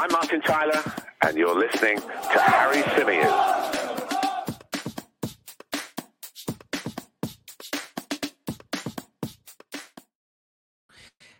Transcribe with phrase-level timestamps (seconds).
[0.00, 0.80] I'm Martin Tyler,
[1.22, 3.68] and you're listening to Harry Symeou.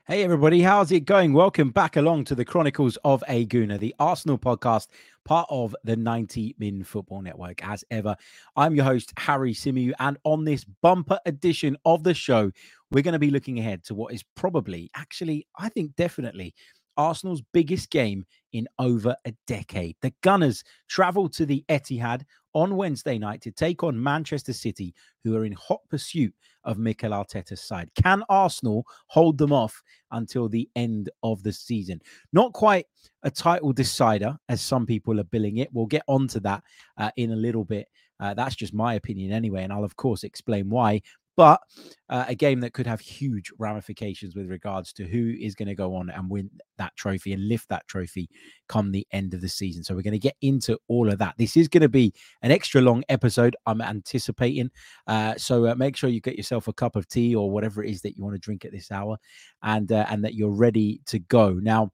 [0.08, 1.34] Hey, everybody, how's it going?
[1.34, 4.88] Welcome back along to the Chronicles of a Gooner, the Arsenal podcast,
[5.24, 7.64] part of the 90 Min Football Network.
[7.64, 8.16] As ever,
[8.56, 12.50] I'm your host, Harry Symeou, and on this bumper edition of the show,
[12.90, 16.54] we're going to be looking ahead to what is probably, actually, I think definitely
[16.98, 19.96] Arsenal's biggest game in over a decade.
[20.02, 22.24] The Gunners travel to the Etihad
[22.54, 26.34] on Wednesday night to take on Manchester City, who are in hot pursuit
[26.64, 27.88] of Mikel Arteta's side.
[27.94, 29.80] Can Arsenal hold them off
[30.10, 32.00] until the end of the season?
[32.32, 32.86] Not quite
[33.22, 35.68] a title decider, as some people are billing it.
[35.72, 36.64] We'll get onto that
[36.96, 37.86] uh, in a little bit.
[38.20, 41.00] Uh, that's just my opinion anyway, and I'll of course explain why
[41.38, 41.60] but
[42.08, 45.74] uh, a game that could have huge ramifications with regards to who is going to
[45.76, 48.28] go on and win that trophy and lift that trophy
[48.68, 49.84] come the end of the season.
[49.84, 51.36] So we're going to get into all of that.
[51.38, 53.54] This is going to be an extra long episode.
[53.66, 54.68] I'm anticipating.
[55.06, 57.90] Uh, so uh, make sure you get yourself a cup of tea or whatever it
[57.92, 59.16] is that you want to drink at this hour,
[59.62, 61.92] and uh, and that you're ready to go now.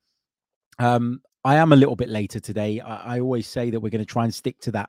[0.79, 2.81] Um, I am a little bit later today.
[2.81, 4.89] I, I always say that we're going to try and stick to that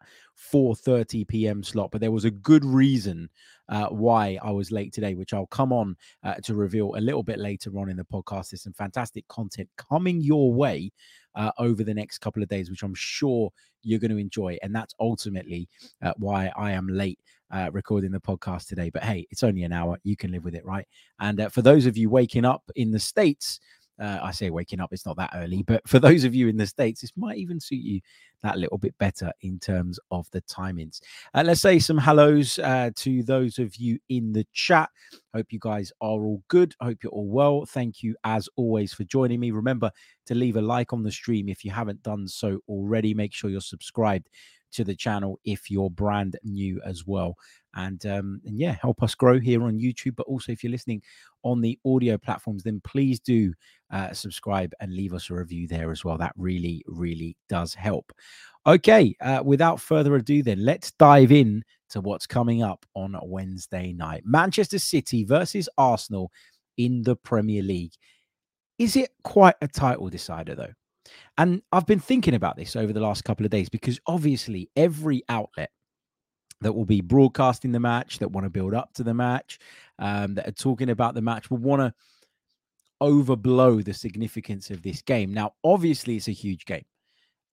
[0.54, 1.62] 4:30 p.m.
[1.64, 3.30] slot, but there was a good reason
[3.68, 7.24] uh, why I was late today, which I'll come on uh, to reveal a little
[7.24, 8.52] bit later on in the podcast.
[8.52, 10.92] There's some fantastic content coming your way
[11.36, 13.52] uh, over the next couple of days, which I'm sure
[13.84, 15.68] you're going to enjoy, and that's ultimately
[16.02, 17.20] uh, why I am late.
[17.52, 20.00] Uh, recording the podcast today, but hey, it's only an hour.
[20.04, 20.86] You can live with it, right?
[21.20, 23.60] And uh, for those of you waking up in the States,
[24.00, 26.58] uh, I say waking up, it's not that early, but for those of you in
[26.58, 28.02] the States, this might even suit you
[28.44, 31.02] that little bit better in terms of the timings.
[31.34, 34.90] Uh, let's say some hellos uh, to those of you in the chat.
[35.34, 36.76] Hope you guys are all good.
[36.80, 37.66] Hope you're all well.
[37.66, 39.52] Thank you, as always, for joining me.
[39.52, 39.92] Remember
[40.28, 43.14] to leave a like on the stream if you haven't done so already.
[43.14, 44.30] Make sure you're subscribed
[44.76, 47.36] to the channel if you're brand new as well.
[47.76, 50.16] And um, and yeah, help us grow here on YouTube.
[50.16, 51.02] But also, if you're listening
[51.44, 53.54] on the audio platforms, then please do
[53.92, 56.18] uh, subscribe and leave us a review there as well.
[56.18, 58.12] That really, really does help.
[58.66, 63.94] Okay, uh, without further ado, then let's dive in to what's coming up on Wednesday
[63.94, 64.24] night.
[64.26, 66.32] Manchester City versus Arsenal
[66.78, 67.94] in the Premier League.
[68.80, 70.74] Is it quite a title decider though?
[71.38, 75.24] And I've been thinking about this over the last couple of days because obviously every
[75.30, 75.70] outlet
[76.62, 79.60] that will be broadcasting the match, that want to build up to the match,
[80.00, 81.94] um, that are talking about the match, will want to
[83.02, 85.34] overblow the significance of this game.
[85.34, 86.86] Now, obviously, it's a huge game.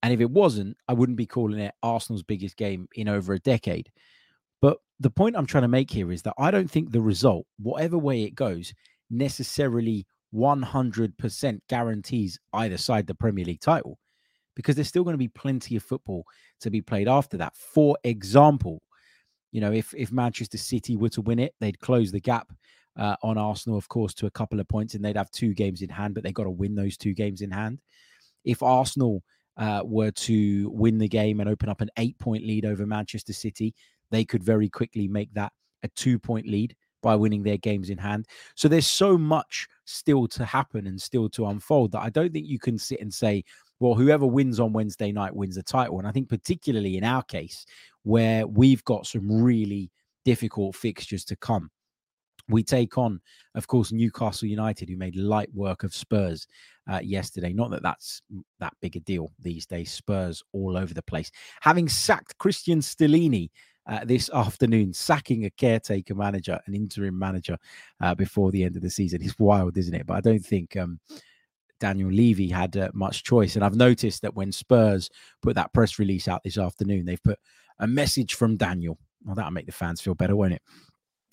[0.01, 3.39] And if it wasn't, I wouldn't be calling it Arsenal's biggest game in over a
[3.39, 3.89] decade.
[4.61, 7.45] But the point I'm trying to make here is that I don't think the result,
[7.57, 8.73] whatever way it goes,
[9.09, 13.97] necessarily 100% guarantees either side the Premier League title
[14.55, 16.25] because there's still going to be plenty of football
[16.61, 17.55] to be played after that.
[17.55, 18.81] For example,
[19.51, 22.51] you know, if if Manchester City were to win it, they'd close the gap
[22.97, 25.81] uh, on Arsenal, of course, to a couple of points, and they'd have two games
[25.81, 27.79] in hand, but they've got to win those two games in hand.
[28.43, 29.23] If Arsenal
[29.57, 33.33] uh, were to win the game and open up an eight point lead over Manchester
[33.33, 33.75] City,
[34.09, 37.97] they could very quickly make that a two point lead by winning their games in
[37.99, 38.25] hand.
[38.55, 42.47] So there's so much still to happen and still to unfold that I don't think
[42.47, 43.43] you can sit and say,
[43.79, 45.99] well, whoever wins on Wednesday night wins the title.
[45.99, 47.65] And I think, particularly in our case,
[48.03, 49.91] where we've got some really
[50.25, 51.69] difficult fixtures to come.
[52.49, 53.21] We take on,
[53.55, 56.45] of course, Newcastle United, who made light work of Spurs
[56.91, 57.53] uh, yesterday.
[57.53, 58.21] Not that that's
[58.59, 59.91] that big a deal these days.
[59.91, 61.31] Spurs all over the place.
[61.61, 63.49] Having sacked Cristian Stellini
[63.87, 67.57] uh, this afternoon, sacking a caretaker manager, an interim manager,
[68.01, 69.21] uh, before the end of the season.
[69.21, 70.05] It's wild, isn't it?
[70.05, 70.99] But I don't think um,
[71.79, 73.55] Daniel Levy had uh, much choice.
[73.55, 75.09] And I've noticed that when Spurs
[75.41, 77.39] put that press release out this afternoon, they've put
[77.79, 78.97] a message from Daniel.
[79.25, 80.61] Well, that'll make the fans feel better, won't it?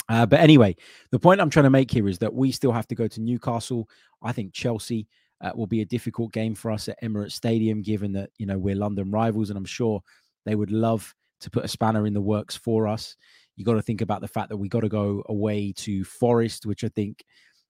[0.09, 0.75] Uh, but anyway,
[1.13, 3.21] the point I'm trying to make here is that we still have to go to
[3.21, 3.89] Newcastle.
[4.23, 5.07] I think Chelsea
[5.41, 8.59] uh, will be a difficult game for us at Emirates Stadium, given that you know
[8.59, 10.03] we're London rivals, and I'm sure
[10.45, 13.17] they would love to put a spanner in the works for us.
[13.57, 16.67] You got to think about the fact that we got to go away to Forest,
[16.67, 17.25] which I think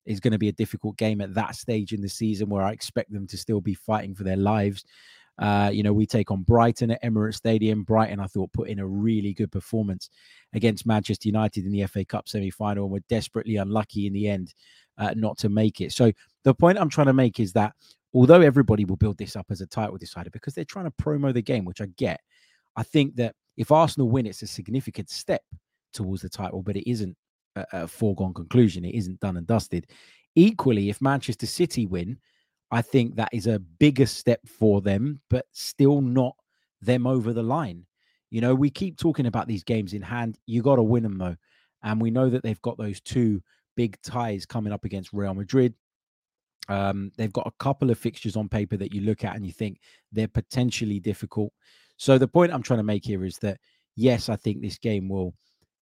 [0.06, 2.72] is going to be a difficult game at that stage in the season, where I
[2.72, 4.84] expect them to still be fighting for their lives.
[5.38, 7.82] Uh, you know, we take on Brighton at Emirates Stadium.
[7.82, 10.10] Brighton, I thought, put in a really good performance
[10.52, 14.28] against Manchester United in the FA Cup semi final and were desperately unlucky in the
[14.28, 14.54] end
[14.98, 15.92] uh, not to make it.
[15.92, 16.12] So,
[16.44, 17.72] the point I'm trying to make is that
[18.12, 21.32] although everybody will build this up as a title decider because they're trying to promo
[21.32, 22.20] the game, which I get,
[22.76, 25.42] I think that if Arsenal win, it's a significant step
[25.92, 27.14] towards the title, but it isn't
[27.56, 28.86] a, a foregone conclusion.
[28.86, 29.86] It isn't done and dusted.
[30.34, 32.16] Equally, if Manchester City win,
[32.70, 36.34] I think that is a bigger step for them, but still not
[36.80, 37.84] them over the line.
[38.30, 40.38] You know, we keep talking about these games in hand.
[40.46, 41.36] You got to win them though.
[41.82, 43.42] And we know that they've got those two
[43.76, 45.74] big ties coming up against Real Madrid.
[46.70, 49.52] Um, they've got a couple of fixtures on paper that you look at and you
[49.52, 49.80] think
[50.12, 51.52] they're potentially difficult.
[52.00, 53.58] So the point I'm trying to make here is that
[53.94, 55.34] yes, I think this game will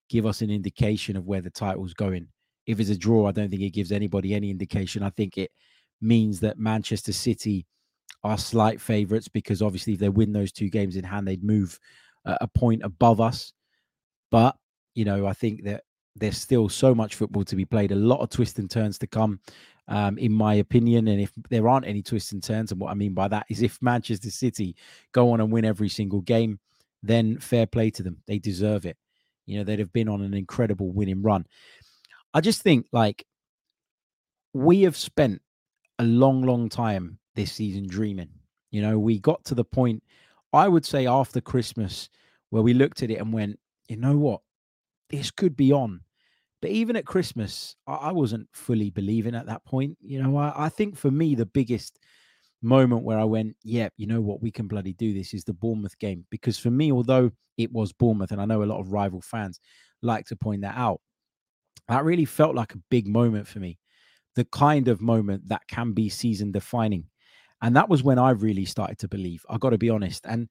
[0.09, 2.27] give us an indication of where the title's going.
[2.67, 5.05] If it's a draw, I don't think it gives anybody any indication.
[5.05, 5.53] I think it
[6.01, 7.67] means that Manchester City
[8.25, 11.79] are slight favourites because obviously if they win those two games in hand, they'd move
[12.25, 13.53] a point above us.
[14.33, 14.57] But
[14.97, 15.85] you know, I think that
[16.17, 19.07] there's still so much football to be played, a lot of twists and turns to
[19.07, 19.39] come,
[19.89, 21.09] um, in my opinion.
[21.09, 23.63] And if there aren't any twists and turns, and what I mean by that is
[23.63, 24.77] if Manchester City
[25.13, 26.61] go on and win every single game,
[27.03, 28.19] then fair play to them.
[28.27, 28.97] They deserve it.
[29.47, 31.47] You know, they'd have been on an incredible winning run.
[32.35, 33.25] I just think like
[34.53, 35.41] we have spent
[35.99, 38.29] a long, long time this season dreaming.
[38.71, 40.03] You know, we got to the point,
[40.53, 42.11] I would say after Christmas,
[42.51, 43.59] where we looked at it and went,
[43.89, 44.41] you know what,
[45.09, 46.01] this could be on.
[46.61, 49.97] But even at Christmas, I, wasn't fully believing at that point.
[50.01, 51.99] You know, I, I think for me, the biggest
[52.63, 55.53] moment where I went, yeah, you know what, we can bloody do this is the
[55.53, 56.25] Bournemouth game.
[56.31, 59.61] Because for me, although it was Bournemouth, and I know a lot of rival fans
[60.03, 61.01] like to point that out,
[61.89, 63.79] that really felt like a big moment for me.
[64.35, 67.05] The kind of moment that can be season defining.
[67.63, 69.45] And that was when I really started to believe.
[69.49, 70.27] I got to be honest.
[70.27, 70.49] And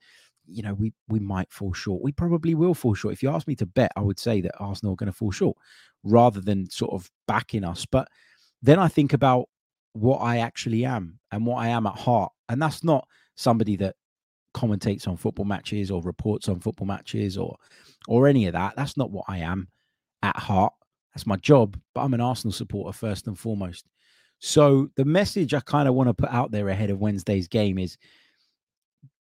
[0.48, 2.02] you know, we we might fall short.
[2.02, 3.14] We probably will fall short.
[3.14, 5.32] If you ask me to bet, I would say that Arsenal are going to fall
[5.32, 5.58] short
[6.04, 7.86] rather than sort of backing us.
[7.86, 8.08] But
[8.62, 9.50] then I think about
[9.94, 12.32] what I actually am and what I am at heart.
[12.50, 13.96] And that's not somebody that
[14.54, 17.56] commentates on football matches or reports on football matches or
[18.08, 18.74] or any of that.
[18.76, 19.68] That's not what I am
[20.24, 20.74] at heart.
[21.14, 23.86] That's my job, but I'm an Arsenal supporter first and foremost.
[24.40, 27.78] So the message I kind of want to put out there ahead of Wednesday's game
[27.78, 27.98] is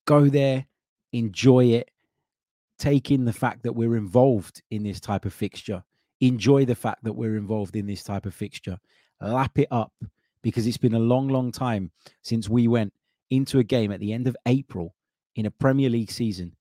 [0.05, 0.65] go there,
[1.11, 1.89] enjoy it,
[2.77, 5.83] take in the fact that we're involved in this type of fixture,
[6.21, 8.77] enjoy the fact that we're involved in this type of fixture,
[9.21, 9.93] lap it up
[10.41, 11.91] because it's been a long, long time
[12.21, 12.93] since we went
[13.29, 14.93] into a game at the end of April
[15.35, 16.55] in a Premier League season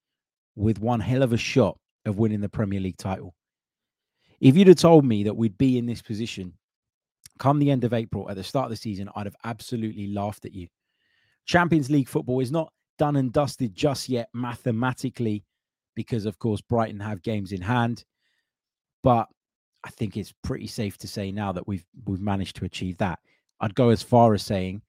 [0.57, 3.35] with one hell of a shot of winning the Premier League title.
[4.41, 6.53] If you'd have told me that we'd be in this position
[7.39, 10.45] come the end of April at the start of the season, I'd have absolutely laughed
[10.45, 10.69] at you.
[11.45, 15.45] Champions League football is not done and dusted just yet mathematically,
[15.95, 18.05] because of course Brighton have games in hand.
[19.03, 19.29] But
[19.87, 23.21] I think it's pretty safe to say now that we've we've managed to achieve that.
[23.61, 24.83] I'd go as far as saying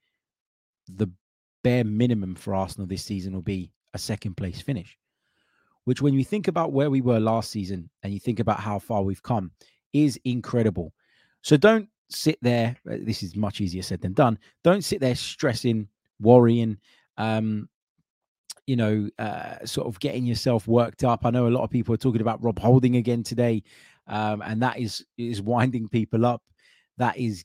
[0.88, 1.08] the
[1.64, 4.98] bare minimum for Arsenal this season will be a second place finish.
[5.84, 8.80] Which, when you think about where we were last season and you think about how
[8.80, 9.52] far we've come,
[9.94, 10.92] is incredible.
[11.44, 12.76] So don't sit there.
[12.90, 14.40] Uh, this is much easier said than done.
[14.64, 15.88] Don't sit there stressing,
[16.20, 16.78] worrying,
[17.18, 17.70] um,
[18.66, 21.26] you know, uh, sort of getting yourself worked up.
[21.26, 23.64] I know a lot of people are talking about Rob Holding again today,
[24.08, 26.42] um, and that is is winding people up.
[26.98, 27.44] That is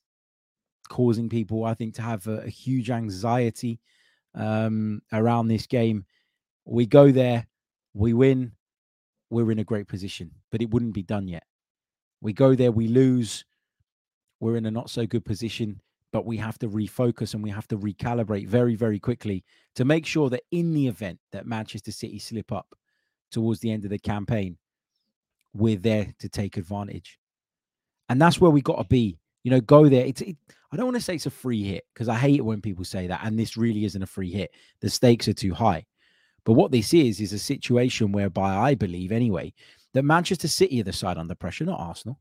[0.89, 3.81] causing people, I think, to have a, a huge anxiety
[4.35, 6.05] um, around this game.
[6.65, 7.47] We go there,
[7.95, 8.53] we win,
[9.31, 11.45] we're in a great position, but it wouldn't be done yet.
[12.21, 13.45] We go there, we lose,
[14.41, 15.81] we're in a not so good position
[16.13, 20.05] but we have to refocus and we have to recalibrate very, very quickly to make
[20.07, 22.75] sure that in the event that Manchester City slip up
[23.31, 24.59] towards the end of the campaign,
[25.55, 27.19] we're there to take advantage.
[28.09, 29.19] And that's where we got to be.
[29.45, 30.05] You know, go there.
[30.05, 30.37] It's, it,
[30.73, 32.85] I don't want to say it's a free hit because I hate it when people
[32.85, 33.21] say that.
[33.25, 34.53] And this really isn't a free hit.
[34.81, 35.85] The stakes are too high.
[36.45, 39.53] But what this is, is a situation whereby I believe, anyway,
[39.95, 42.19] that Manchester City are the side under pressure, not Arsenal.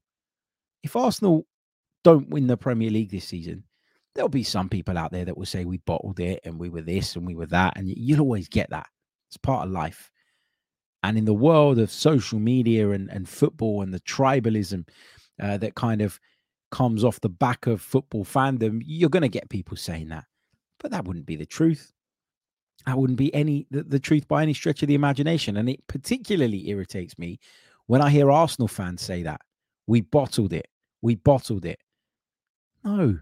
[0.83, 1.45] If Arsenal
[2.03, 3.63] don't win the Premier League this season,
[4.13, 6.81] there'll be some people out there that will say we bottled it and we were
[6.81, 7.77] this and we were that.
[7.77, 8.87] And you'll always get that.
[9.29, 10.10] It's part of life.
[11.03, 14.87] And in the world of social media and, and football and the tribalism
[15.41, 16.19] uh, that kind of
[16.71, 20.25] comes off the back of football fandom, you're going to get people saying that.
[20.79, 21.91] But that wouldn't be the truth.
[22.85, 25.57] That wouldn't be any the, the truth by any stretch of the imagination.
[25.57, 27.39] And it particularly irritates me
[27.87, 29.41] when I hear Arsenal fans say that.
[29.87, 30.67] We bottled it.
[31.01, 31.79] We bottled it.
[32.83, 33.19] No,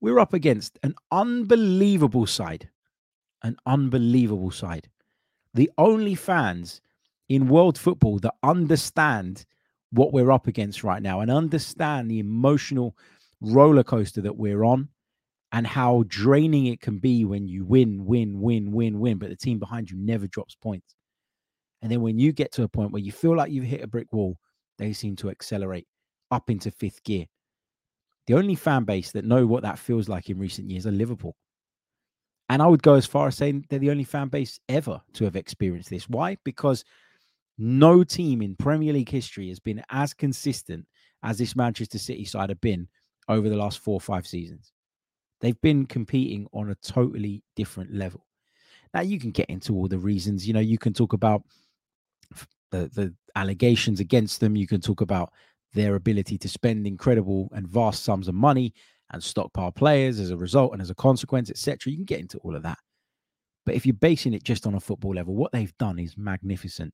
[0.00, 2.68] we're up against an unbelievable side.
[3.42, 4.88] An unbelievable side.
[5.58, 6.80] The only fans
[7.28, 9.44] in world football that understand
[9.90, 12.96] what we're up against right now and understand the emotional
[13.40, 14.88] roller coaster that we're on
[15.50, 19.36] and how draining it can be when you win, win, win, win, win, but the
[19.36, 20.94] team behind you never drops points.
[21.82, 23.88] And then when you get to a point where you feel like you've hit a
[23.88, 24.38] brick wall,
[24.78, 25.88] they seem to accelerate
[26.30, 27.26] up into fifth gear.
[28.28, 31.34] The only fan base that know what that feels like in recent years are Liverpool.
[32.48, 35.24] And I would go as far as saying they're the only fan base ever to
[35.24, 36.08] have experienced this.
[36.08, 36.38] Why?
[36.44, 36.84] Because
[37.58, 40.86] no team in Premier League history has been as consistent
[41.22, 42.88] as this Manchester City side have been
[43.28, 44.72] over the last four or five seasons.
[45.40, 48.24] They've been competing on a totally different level.
[48.94, 50.46] Now you can get into all the reasons.
[50.46, 51.42] You know, you can talk about
[52.70, 54.56] the the allegations against them.
[54.56, 55.32] You can talk about
[55.74, 58.72] their ability to spend incredible and vast sums of money
[59.10, 61.90] and stockpile players as a result and as a consequence, etc.
[61.90, 62.78] You can get into all of that.
[63.64, 66.92] But if you're basing it just on a football level, what they've done is magnificent.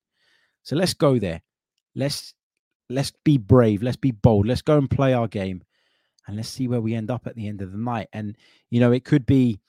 [0.62, 1.42] So let's go there.
[1.94, 2.34] Let's
[2.90, 3.82] let's be brave.
[3.82, 4.46] Let's be bold.
[4.46, 5.62] Let's go and play our game,
[6.26, 8.08] and let's see where we end up at the end of the night.
[8.12, 8.36] And
[8.70, 9.60] you know, it could be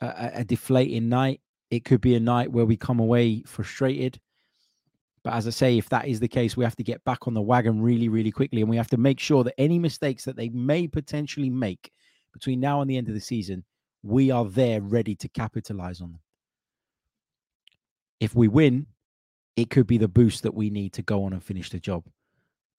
[0.00, 1.40] a, a deflating night.
[1.70, 4.20] It could be a night where we come away frustrated.
[5.24, 7.32] But as I say, if that is the case, we have to get back on
[7.32, 8.60] the wagon really, really quickly.
[8.60, 11.90] And we have to make sure that any mistakes that they may potentially make
[12.34, 13.64] between now and the end of the season,
[14.02, 16.20] we are there ready to capitalize on them.
[18.20, 18.86] If we win,
[19.56, 22.04] it could be the boost that we need to go on and finish the job.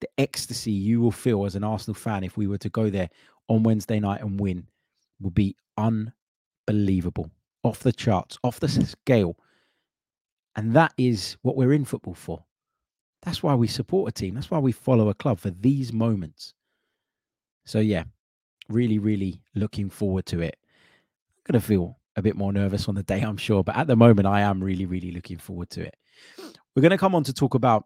[0.02, 3.10] The ecstasy you will feel as an Arsenal fan if we were to go there
[3.48, 4.68] on Wednesday night and win
[5.20, 7.32] would be unbelievable,
[7.64, 9.36] off the charts, off the scale.
[10.56, 12.44] And that is what we're in football for.
[13.24, 14.36] That's why we support a team.
[14.36, 16.54] That's why we follow a club for these moments.
[17.66, 18.04] So, yeah,
[18.70, 20.56] really, really looking forward to it.
[21.38, 23.64] I'm going to feel a bit more nervous on the day, I'm sure.
[23.64, 25.96] But at the moment, I am really, really looking forward to it.
[26.76, 27.86] We're going to come on to talk about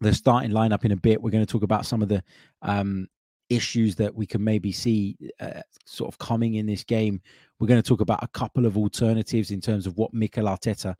[0.00, 1.22] the starting lineup in a bit.
[1.22, 2.22] We're going to talk about some of the
[2.62, 3.08] um,
[3.48, 7.20] issues that we can maybe see uh, sort of coming in this game.
[7.58, 10.94] We're going to talk about a couple of alternatives in terms of what Mikel Arteta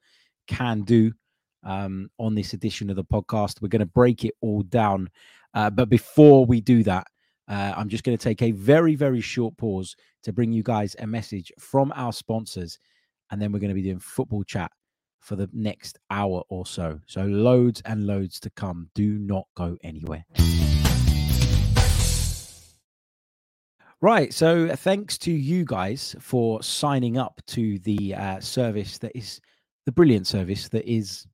[0.46, 1.12] can do
[1.64, 3.60] um, on this edition of the podcast.
[3.60, 5.08] We're going to break it all down.
[5.54, 7.06] Uh, but before we do that,
[7.48, 10.96] uh, I'm just going to take a very, very short pause to bring you guys
[10.98, 12.78] a message from our sponsors.
[13.30, 14.70] And then we're going to be doing football chat
[15.20, 17.00] for the next hour or so.
[17.06, 18.88] So, loads and loads to come.
[18.94, 20.24] Do not go anywhere.
[24.00, 24.32] Right.
[24.32, 29.40] So, thanks to you guys for signing up to the uh, service that is
[29.86, 31.26] the brilliant service that is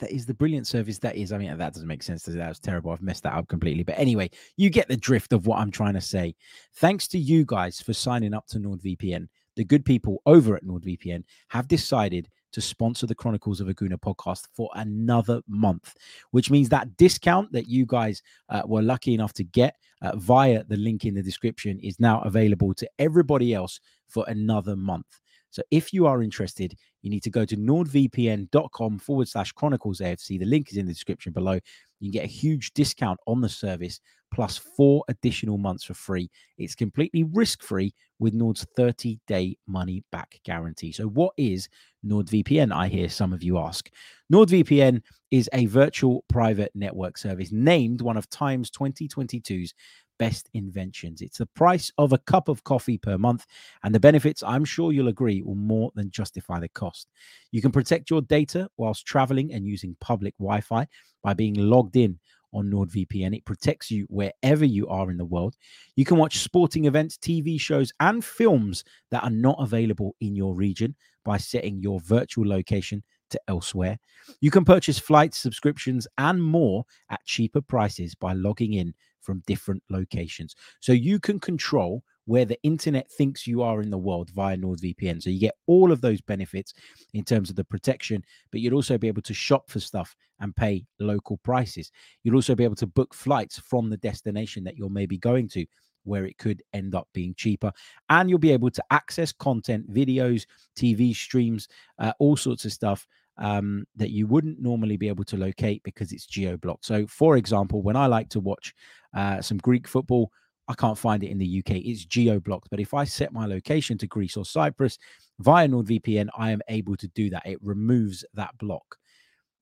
[0.00, 1.32] that is the brilliant service that is.
[1.32, 2.24] I mean, that doesn't make sense.
[2.24, 2.90] That was terrible.
[2.90, 3.84] I've messed that up completely.
[3.84, 6.34] But anyway, you get the drift of what I'm trying to say.
[6.76, 9.28] Thanks to you guys for signing up to NordVPN.
[9.56, 14.00] The good people over at NordVPN have decided to sponsor the Chronicles of a Gooner
[14.00, 15.94] podcast for another month,
[16.32, 20.64] which means that discount that you guys uh, were lucky enough to get uh, via
[20.64, 25.06] the link in the description is now available to everybody else for another month.
[25.54, 30.40] So if you are interested, you need to go to nordvpn.com forward slash chronicles AFC.
[30.40, 31.60] The link is in the description below.
[32.00, 34.00] You can get a huge discount on the service
[34.34, 36.28] plus four additional months for free.
[36.58, 40.90] It's completely risk free with Nord's 30 day money back guarantee.
[40.90, 41.68] So, what is
[42.04, 42.74] NordVPN?
[42.74, 43.88] I hear some of you ask.
[44.32, 49.72] NordVPN is a virtual private network service named one of Times 2022's
[50.18, 51.20] best inventions.
[51.20, 53.46] It's the price of a cup of coffee per month,
[53.82, 57.08] and the benefits, I'm sure you'll agree, will more than justify the cost.
[57.52, 60.86] You can protect your data whilst traveling and using public Wi Fi
[61.22, 62.18] by being logged in
[62.52, 63.36] on NordVPN.
[63.36, 65.56] It protects you wherever you are in the world.
[65.96, 70.54] You can watch sporting events, TV shows, and films that are not available in your
[70.54, 70.94] region
[71.24, 73.98] by setting your virtual location to elsewhere.
[74.40, 79.82] You can purchase flights, subscriptions, and more at cheaper prices by logging in from different
[79.90, 80.54] locations.
[80.80, 85.22] So you can control where the internet thinks you are in the world via NordVPN.
[85.22, 86.72] So you get all of those benefits
[87.12, 90.56] in terms of the protection, but you'd also be able to shop for stuff and
[90.56, 91.90] pay local prices.
[92.22, 95.66] You'd also be able to book flights from the destination that you're maybe going to
[96.04, 97.72] where it could end up being cheaper.
[98.10, 103.06] And you'll be able to access content, videos, TV streams, uh, all sorts of stuff
[103.38, 106.84] um, that you wouldn't normally be able to locate because it's geo blocked.
[106.84, 108.74] So, for example, when I like to watch
[109.14, 110.30] uh, some Greek football,
[110.68, 111.76] I can't find it in the UK.
[111.76, 112.70] It's geo blocked.
[112.70, 114.98] But if I set my location to Greece or Cyprus
[115.40, 117.46] via NordVPN, I am able to do that.
[117.46, 118.96] It removes that block.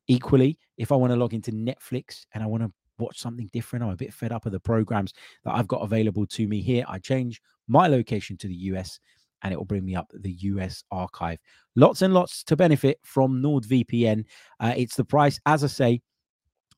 [0.07, 3.85] Equally, if I want to log into Netflix and I want to watch something different,
[3.85, 5.13] I'm a bit fed up of the programs
[5.45, 6.85] that I've got available to me here.
[6.87, 9.01] I change my location to the US
[9.43, 11.39] and it will bring me up the US archive.
[11.77, 14.25] Lots and lots to benefit from NordVPN.
[14.61, 16.03] Uh, it's the price, as I say,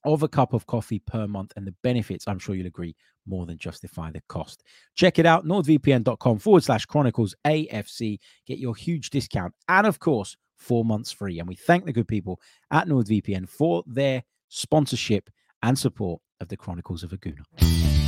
[0.05, 2.95] of a cup of coffee per month, and the benefits, I'm sure you'll agree,
[3.27, 4.63] more than justify the cost.
[4.95, 8.19] Check it out, nordvpn.com forward slash chronicles AFC.
[8.47, 11.39] Get your huge discount and, of course, four months free.
[11.39, 12.41] And we thank the good people
[12.71, 15.31] at NordVPN for their sponsorship
[15.63, 18.04] and support of the Chronicles of a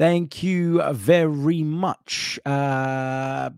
[0.00, 2.40] Thank you very much.
[2.46, 3.50] Uh,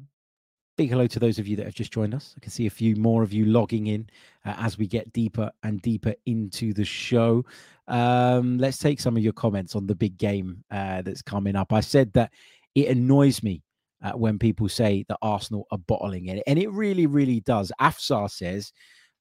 [0.76, 2.34] big hello to those of you that have just joined us.
[2.36, 4.10] I can see a few more of you logging in
[4.44, 7.44] uh, as we get deeper and deeper into the show.
[7.86, 11.72] Um, let's take some of your comments on the big game uh, that's coming up.
[11.72, 12.32] I said that
[12.74, 13.62] it annoys me
[14.02, 17.70] uh, when people say that Arsenal are bottling it, and it really, really does.
[17.80, 18.72] Afsar says,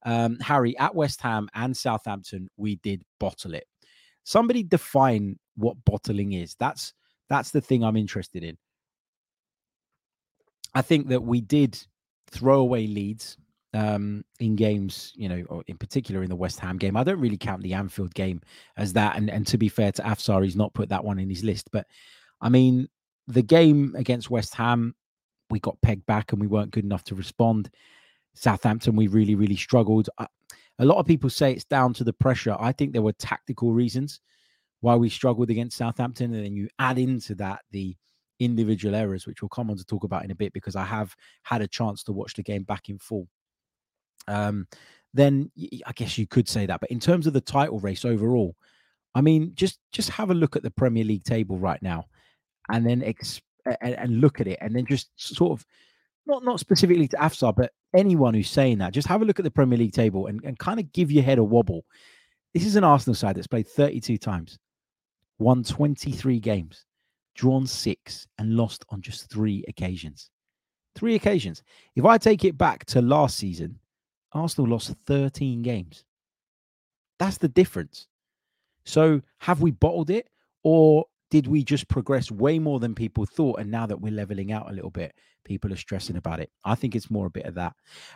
[0.07, 3.67] um, Harry, at West Ham and Southampton, we did bottle it.
[4.23, 6.55] Somebody define what bottling is.
[6.59, 6.95] That's
[7.31, 8.57] that's the thing I'm interested in.
[10.75, 11.81] I think that we did
[12.29, 13.37] throw away leads
[13.73, 16.97] um, in games, you know, in particular in the West Ham game.
[16.97, 18.41] I don't really count the Anfield game
[18.75, 19.15] as that.
[19.15, 21.69] And, and to be fair to Afsar, he's not put that one in his list.
[21.71, 21.87] But
[22.41, 22.89] I mean,
[23.27, 24.93] the game against West Ham,
[25.49, 27.69] we got pegged back and we weren't good enough to respond.
[28.33, 30.09] Southampton, we really, really struggled.
[30.79, 32.57] A lot of people say it's down to the pressure.
[32.59, 34.19] I think there were tactical reasons
[34.81, 36.33] why we struggled against Southampton.
[36.33, 37.95] And then you add into that the
[38.39, 41.15] individual errors, which we'll come on to talk about in a bit because I have
[41.43, 43.27] had a chance to watch the game back in full.
[44.27, 44.67] Um,
[45.13, 45.51] then
[45.85, 46.79] I guess you could say that.
[46.79, 48.55] But in terms of the title race overall,
[49.13, 52.05] I mean, just just have a look at the Premier League table right now,
[52.69, 55.65] and then and, and look at it, and then just sort of
[56.25, 59.43] not not specifically to Afsar, but anyone who's saying that, just have a look at
[59.43, 61.83] the Premier League table and, and kind of give your head a wobble.
[62.53, 64.59] This is an Arsenal side that's played 32 times,
[65.41, 66.85] won 23 games,
[67.35, 70.29] drawn six, and lost on just three occasions.
[70.95, 71.63] Three occasions.
[71.95, 73.79] If I take it back to last season,
[74.33, 76.05] Arsenal lost 13 games.
[77.17, 78.07] That's the difference.
[78.85, 80.29] So have we bottled it
[80.63, 83.59] or did we just progress way more than people thought?
[83.59, 85.13] And now that we're leveling out a little bit,
[85.45, 86.51] people are stressing about it.
[86.65, 87.73] I think it's more a bit of that.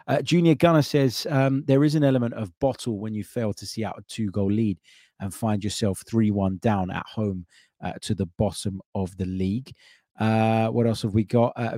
[0.08, 3.65] Uh, Junior Gunner says um, there is an element of bottle when you fail to
[3.65, 4.77] see out a two goal lead
[5.19, 7.45] and find yourself 3 1 down at home
[7.84, 9.74] uh, to the bottom of the league.
[10.19, 11.53] Uh, what else have we got?
[11.55, 11.77] Uh,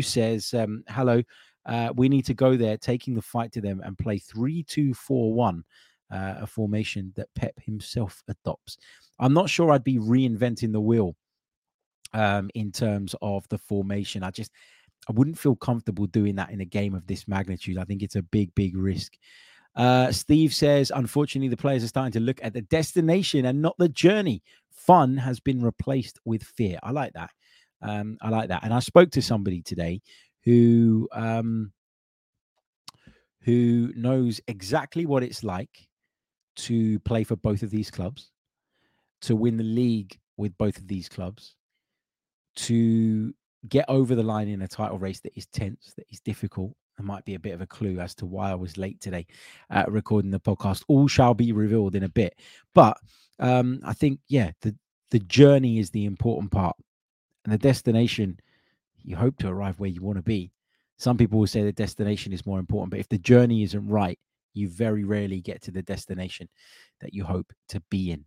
[0.00, 1.22] says, um, hello.
[1.66, 4.94] Uh, we need to go there, taking the fight to them and play 3 2
[4.94, 5.64] 4 1,
[6.12, 8.78] uh, a formation that Pep himself adopts.
[9.18, 11.16] I'm not sure I'd be reinventing the wheel
[12.12, 14.22] um, in terms of the formation.
[14.22, 14.52] I just
[15.08, 17.78] I wouldn't feel comfortable doing that in a game of this magnitude.
[17.78, 19.14] I think it's a big, big risk.
[19.76, 23.76] Uh, Steve says, unfortunately, the players are starting to look at the destination and not
[23.78, 24.42] the journey.
[24.70, 26.78] Fun has been replaced with fear.
[26.82, 27.30] I like that.
[27.82, 28.64] Um, I like that.
[28.64, 30.00] And I spoke to somebody today
[30.44, 31.72] who um,
[33.42, 35.86] who knows exactly what it's like
[36.56, 38.30] to play for both of these clubs
[39.22, 41.54] to win the league with both of these clubs,
[42.54, 43.34] to
[43.68, 46.72] get over the line in a title race that is tense, that is difficult.
[46.96, 49.26] There might be a bit of a clue as to why I was late today
[49.70, 50.82] uh, recording the podcast.
[50.88, 52.38] All shall be revealed in a bit.
[52.74, 52.96] But
[53.38, 54.74] um, I think, yeah, the,
[55.10, 56.76] the journey is the important part.
[57.44, 58.40] And the destination,
[59.04, 60.52] you hope to arrive where you want to be.
[60.98, 64.18] Some people will say the destination is more important, but if the journey isn't right,
[64.54, 66.48] you very rarely get to the destination
[67.00, 68.24] that you hope to be in.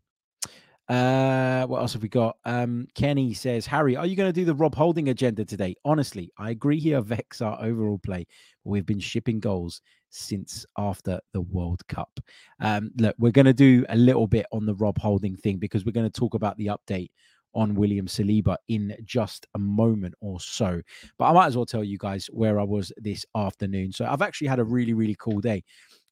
[0.90, 2.38] Uh, what else have we got?
[2.46, 5.76] Um, Kenny says, Harry, are you going to do the Rob Holding agenda today?
[5.86, 7.00] Honestly, I agree here.
[7.00, 8.26] Vex our overall play.
[8.64, 12.20] We've been shipping goals since after the World Cup.
[12.60, 15.86] Um, look, we're going to do a little bit on the Rob Holding thing because
[15.86, 17.12] we're going to talk about the update
[17.54, 20.82] on William Saliba in just a moment or so.
[21.20, 23.92] But I might as well tell you guys where I was this afternoon.
[23.92, 25.64] So I've actually had a really, really cool day.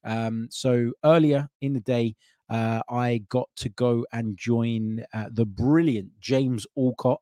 [0.04, 2.14] Um, so earlier in the day,
[2.50, 7.20] uh, I got to go and join uh, the brilliant James Alcott,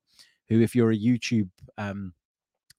[0.49, 2.13] who, if you're a YouTube um,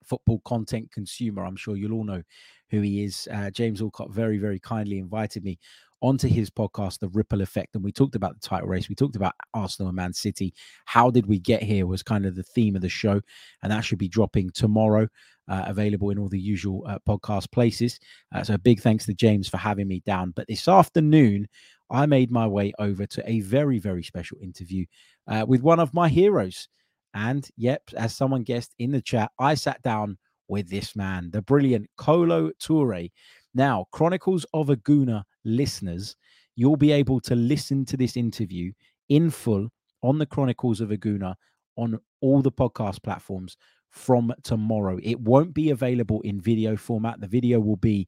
[0.03, 2.23] football content consumer, I'm sure you'll all know
[2.69, 3.27] who he is.
[3.31, 5.59] Uh, James Alcott very, very kindly invited me
[6.01, 7.75] onto his podcast, The Ripple Effect.
[7.75, 8.89] And we talked about the title race.
[8.89, 10.53] We talked about Arsenal and Man City.
[10.85, 13.19] How did we get here was kind of the theme of the show.
[13.63, 15.07] And that should be dropping tomorrow,
[15.47, 17.99] uh, available in all the usual uh, podcast places.
[18.33, 20.33] Uh, so a big thanks to James for having me down.
[20.35, 21.47] But this afternoon,
[21.89, 24.85] I made my way over to a very, very special interview
[25.27, 26.67] uh, with one of my heroes.
[27.13, 31.41] And yep, as someone guessed in the chat, I sat down with this man, the
[31.41, 33.11] brilliant Kolo Toure.
[33.53, 36.15] Now, Chronicles of a Gooner listeners,
[36.55, 38.71] you'll be able to listen to this interview
[39.09, 39.69] in full
[40.03, 41.35] on the Chronicles of a Gooner
[41.75, 43.57] on all the podcast platforms
[43.89, 44.99] from tomorrow.
[45.01, 47.19] It won't be available in video format.
[47.19, 48.07] The video will be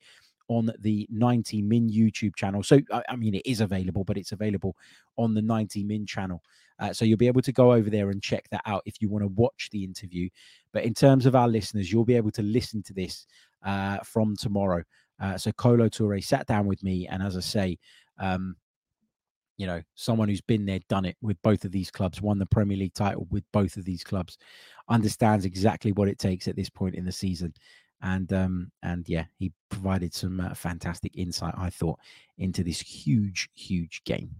[0.49, 2.61] on the 90 Min YouTube channel.
[2.63, 4.75] So, I mean, it is available, but it's available
[5.17, 6.43] on the 90 Min channel.
[6.79, 9.09] Uh, so, you'll be able to go over there and check that out if you
[9.09, 10.27] want to watch the interview.
[10.73, 13.25] But in terms of our listeners, you'll be able to listen to this
[13.63, 14.83] uh, from tomorrow.
[15.21, 17.77] Uh, so, Kolo Toure sat down with me, and as I say,
[18.19, 18.55] um,
[19.59, 22.45] you know, someone who's been there, done it with both of these clubs, won the
[22.45, 24.37] Premier League title with both of these clubs,
[24.87, 27.53] understands exactly what it takes at this point in the season.
[28.01, 31.99] And um, and yeah, he provided some uh, fantastic insight, I thought,
[32.37, 34.31] into this huge, huge game.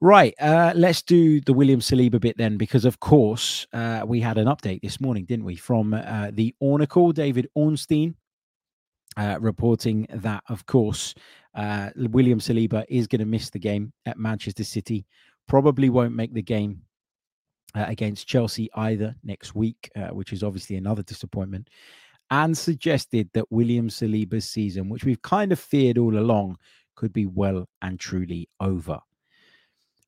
[0.00, 4.36] Right, uh, let's do the William Saliba bit then, because of course uh, we had
[4.36, 8.14] an update this morning, didn't we, from uh, the Ornacle, David Ornstein,
[9.16, 11.14] uh, reporting that, of course,
[11.54, 15.06] uh, William Saliba is going to miss the game at Manchester City.
[15.48, 16.82] Probably won't make the game
[17.74, 21.70] against Chelsea either next week, which is obviously another disappointment.
[22.30, 26.56] And suggested that William Saliba's season, which we've kind of feared all along,
[26.96, 28.98] could be well and truly over.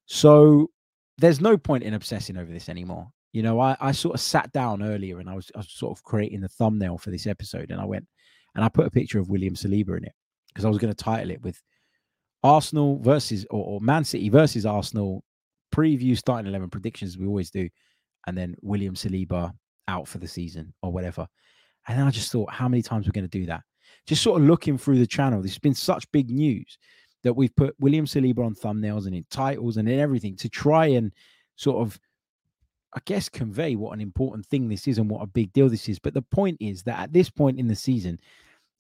[0.07, 0.71] So
[1.19, 3.09] there's no point in obsessing over this anymore.
[3.33, 5.97] You know, I, I sort of sat down earlier and I was, I was sort
[5.97, 8.07] of creating the thumbnail for this episode, and I went
[8.55, 10.15] and I put a picture of William Saliba in it
[10.49, 11.61] because I was going to title it with
[12.43, 15.23] Arsenal versus or, or, Man City versus Arsenal
[15.75, 17.69] preview starting 11 predictions we always do
[18.27, 19.53] and then William Saliba
[19.87, 21.27] out for the season or whatever.
[21.89, 23.63] And then I just thought how many times we're going to do that.
[24.07, 26.79] Just sort of looking through the channel, there's been such big news
[27.25, 30.87] that we've put William Saliba on thumbnails and in titles and in everything to try
[30.87, 31.13] and
[31.57, 31.99] sort of
[32.95, 35.89] I guess convey what an important thing this is and what a big deal this
[35.89, 35.99] is.
[35.99, 38.19] But the point is that at this point in the season,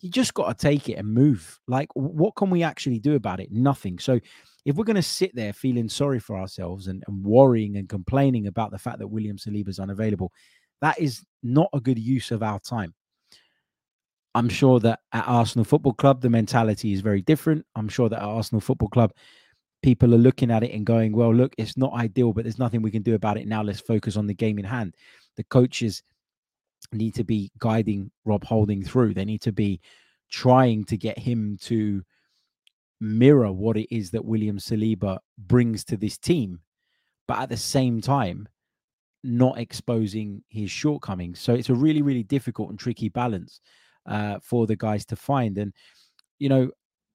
[0.00, 1.60] you just got to take it and move.
[1.66, 3.50] Like, what can we actually do about it?
[3.50, 3.98] Nothing.
[3.98, 4.18] So,
[4.64, 8.46] if we're going to sit there feeling sorry for ourselves and, and worrying and complaining
[8.46, 10.32] about the fact that William Saliba is unavailable,
[10.80, 12.94] that is not a good use of our time.
[14.34, 17.64] I'm sure that at Arsenal Football Club, the mentality is very different.
[17.74, 19.12] I'm sure that at Arsenal Football Club,
[19.82, 22.82] people are looking at it and going, well, look, it's not ideal, but there's nothing
[22.82, 23.62] we can do about it now.
[23.62, 24.94] Let's focus on the game in hand.
[25.36, 26.02] The coaches
[26.92, 29.14] need to be guiding Rob Holding through.
[29.14, 29.80] They need to be
[30.30, 32.02] trying to get him to
[33.00, 36.60] mirror what it is that William Saliba brings to this team,
[37.26, 38.48] but at the same time,
[39.24, 41.40] not exposing his shortcomings.
[41.40, 43.60] So it's a really, really difficult and tricky balance
[44.08, 45.58] uh, for the guys to find.
[45.58, 45.72] And,
[46.38, 46.70] you know,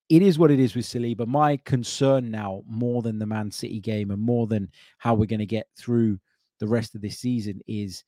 [0.10, 1.26] it is what it is with Saliba.
[1.28, 5.40] My concern now, more than the Man City game and more than how we're going
[5.40, 6.20] to get through
[6.60, 8.04] the rest of this season, is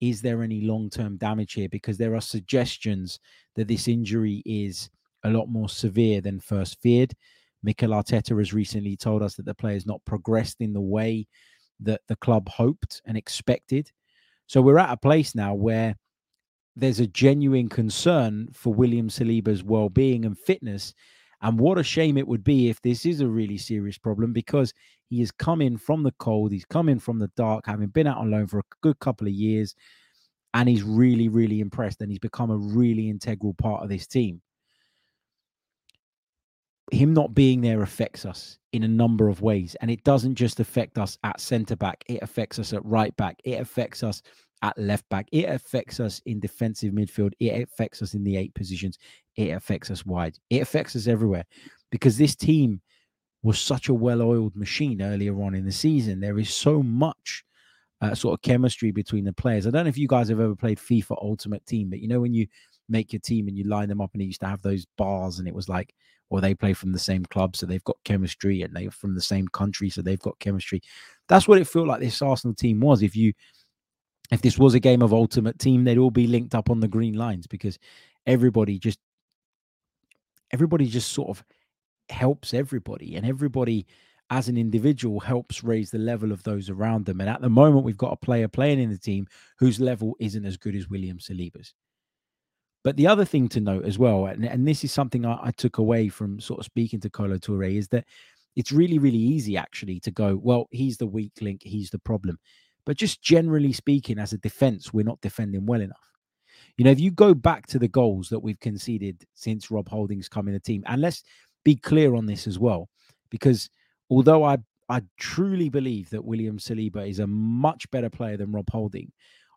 [0.00, 1.68] is there any long term damage here?
[1.68, 3.18] Because there are suggestions
[3.56, 4.90] that this injury is
[5.24, 7.12] a lot more severe than first feared.
[7.64, 11.26] Mikel Arteta has recently told us that the player has not progressed in the way
[11.80, 13.90] that the club hoped and expected.
[14.46, 15.96] So we're at a place now where
[16.78, 20.94] there's a genuine concern for William Saliba's well being and fitness.
[21.42, 24.72] And what a shame it would be if this is a really serious problem because
[25.08, 28.30] he is coming from the cold, he's coming from the dark, having been out on
[28.30, 29.74] loan for a good couple of years,
[30.54, 34.40] and he's really, really impressed, and he's become a really integral part of this team.
[36.90, 40.60] Him not being there affects us in a number of ways, and it doesn't just
[40.60, 44.22] affect us at centre back, it affects us at right back, it affects us
[44.62, 48.54] at left back, it affects us in defensive midfield, it affects us in the eight
[48.54, 48.98] positions,
[49.36, 51.44] it affects us wide, it affects us everywhere
[51.90, 52.80] because this team
[53.42, 56.20] was such a well-oiled machine earlier on in the season.
[56.20, 57.44] There is so much
[58.00, 59.66] uh, sort of chemistry between the players.
[59.66, 62.20] I don't know if you guys have ever played FIFA Ultimate Team, but you know
[62.20, 62.46] when you
[62.88, 65.38] make your team and you line them up, and it used to have those bars,
[65.38, 65.94] and it was like,
[66.30, 69.20] or they play from the same club, so they've got chemistry, and they're from the
[69.20, 70.82] same country, so they've got chemistry.
[71.28, 73.02] That's what it felt like this Arsenal team was.
[73.02, 73.32] If you
[74.30, 76.88] if this was a game of ultimate team, they'd all be linked up on the
[76.88, 77.78] green lines because
[78.26, 78.98] everybody just
[80.52, 81.44] everybody just sort of
[82.10, 83.86] helps everybody and everybody
[84.30, 87.20] as an individual helps raise the level of those around them.
[87.20, 89.26] And at the moment, we've got a player playing in the team
[89.58, 91.72] whose level isn't as good as William Saliba's.
[92.84, 95.50] But the other thing to note as well, and, and this is something I, I,
[95.50, 98.04] took away from sort of speaking to Kolo Toure, is that
[98.54, 102.38] it's really, really easy actually to go, well, he's the weak link, he's the problem.
[102.88, 106.10] But just generally speaking, as a defense, we're not defending well enough.
[106.78, 110.26] You know, if you go back to the goals that we've conceded since Rob Holding's
[110.26, 111.22] come in the team, and let's
[111.66, 112.88] be clear on this as well,
[113.28, 113.68] because
[114.08, 114.56] although I
[114.88, 119.12] I truly believe that William Saliba is a much better player than Rob Holding,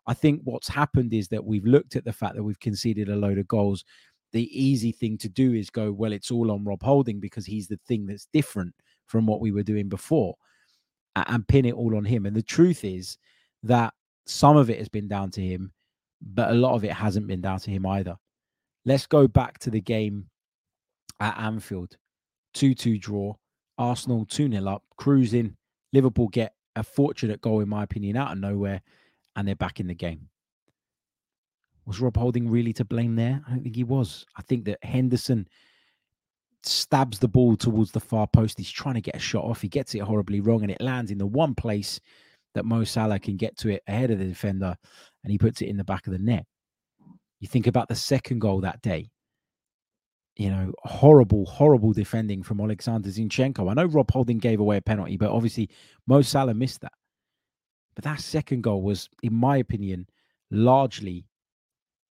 [0.06, 3.16] I think what's happened is that we've looked at the fact that we've conceded a
[3.16, 3.82] load of goals.
[4.32, 7.66] The easy thing to do is go, well, it's all on Rob Holding because he's
[7.66, 8.74] the thing that's different
[9.06, 10.36] from what we were doing before
[11.16, 12.26] and pin it all on him.
[12.26, 13.18] And the truth is
[13.62, 13.94] that
[14.26, 15.72] some of it has been down to him,
[16.20, 18.16] but a lot of it hasn't been down to him either.
[18.84, 20.28] Let's go back to the game
[21.20, 21.96] at Anfield
[22.54, 23.34] 2 2 draw.
[23.78, 25.56] Arsenal 2 0 up, cruising.
[25.92, 28.82] Liverpool get a fortunate goal, in my opinion, out of nowhere,
[29.36, 30.28] and they're back in the game.
[31.84, 33.42] Was Rob Holding really to blame there?
[33.46, 34.24] I don't think he was.
[34.36, 35.48] I think that Henderson
[36.64, 38.58] stabs the ball towards the far post.
[38.58, 39.60] He's trying to get a shot off.
[39.62, 42.00] He gets it horribly wrong, and it lands in the one place
[42.54, 44.76] that Mo Salah can get to it ahead of the defender,
[45.24, 46.44] and he puts it in the back of the net.
[47.40, 49.10] You think about the second goal that day.
[50.36, 53.70] You know, horrible, horrible defending from Alexander Zinchenko.
[53.70, 55.68] I know Rob Holding gave away a penalty, but obviously
[56.06, 56.92] Mo Salah missed that.
[57.94, 60.06] But that second goal was, in my opinion,
[60.50, 61.26] largely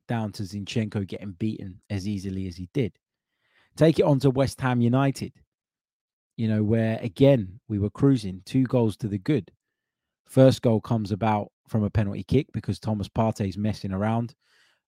[0.07, 2.91] down to Zinchenko getting beaten as easily as he did.
[3.79, 5.31] Take it on to West Ham United,
[6.35, 9.49] you know, where again we were cruising, two goals to the good.
[10.27, 14.35] First goal comes about from a penalty kick because Thomas Partey's messing around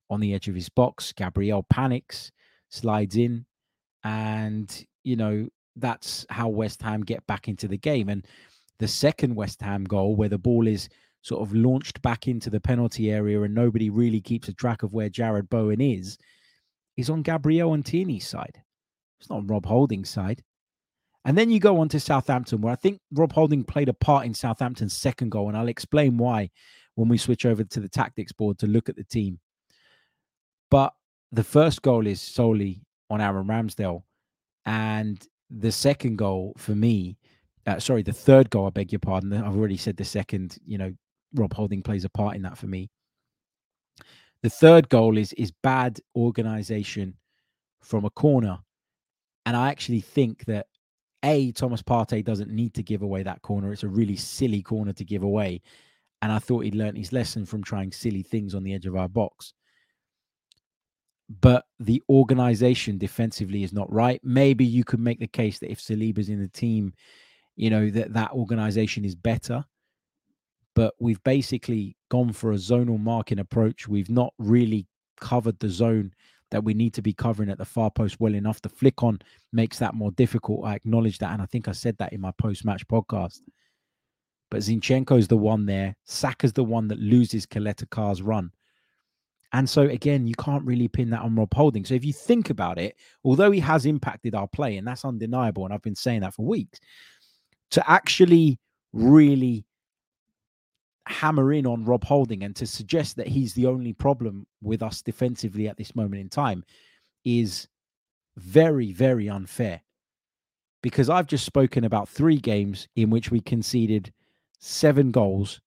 [0.09, 1.13] on the edge of his box.
[1.13, 2.33] Gabriel panics,
[2.67, 3.45] slides in,
[4.03, 8.09] and you know that's how West Ham get back into the game.
[8.09, 8.27] And
[8.79, 10.89] the second West Ham goal, where the ball is
[11.21, 14.91] sort of launched back into the penalty area and nobody really keeps a track of
[14.91, 16.17] where Jarrod Bowen is,
[16.97, 18.61] is on Gabriel and Tierney's side.
[19.21, 20.43] It's not Rob Holding's side.
[21.25, 24.25] And then you go on to Southampton, where I think Rob Holding played a part
[24.25, 25.47] in Southampton's second goal.
[25.47, 26.49] And I'll explain why
[26.95, 29.39] when we switch over to the tactics board to look at the team.
[30.71, 30.93] But
[31.31, 32.81] the first goal is solely
[33.11, 34.01] on Aaron Ramsdale.
[34.65, 37.17] And the second goal for me,
[37.67, 39.31] uh, sorry, the third goal, I beg your pardon.
[39.33, 40.91] I've already said the second, you know,
[41.35, 42.89] Rob Holding plays a part in that for me.
[44.41, 47.15] The third goal is is bad organization
[47.83, 48.57] from a corner.
[49.45, 50.67] And I actually think that
[51.23, 53.71] A, Thomas Partey doesn't need to give away that corner.
[53.71, 55.61] It's a really silly corner to give away.
[56.21, 58.95] And I thought he'd learned his lesson from trying silly things on the edge of
[58.95, 59.53] our box.
[61.39, 64.19] But the organization defensively is not right.
[64.23, 66.93] Maybe you could make the case that if Saliba's in the team,
[67.55, 69.65] you know, that that organization is better
[70.75, 73.87] but we've basically gone for a zonal marking approach.
[73.87, 74.87] We've not really
[75.19, 76.13] covered the zone
[76.51, 78.61] that we need to be covering at the far post well enough.
[78.61, 79.19] The flick on
[79.51, 80.65] makes that more difficult.
[80.65, 81.31] I acknowledge that.
[81.31, 83.39] And I think I said that in my post match podcast.
[84.49, 85.95] But Zinchenko's the one there.
[86.05, 88.51] Saka's the one that loses Caleta Car's run.
[89.53, 91.83] And so, again, you can't really pin that on Rob Holding.
[91.83, 95.65] So, if you think about it, although he has impacted our play, and that's undeniable,
[95.65, 96.79] and I've been saying that for weeks,
[97.71, 98.59] to actually
[98.93, 99.65] really
[101.11, 105.01] hammer in on Rob Holding and to suggest that he's the only problem with us
[105.01, 106.63] defensively at this moment in time
[107.23, 107.67] is
[108.37, 109.81] very, very unfair.
[110.81, 114.11] Because I've just spoken about three games in which we conceded
[114.59, 115.61] seven goals,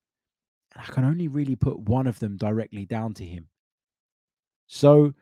[0.73, 3.49] and I can only really put one of them directly down to him.
[4.67, 5.15] So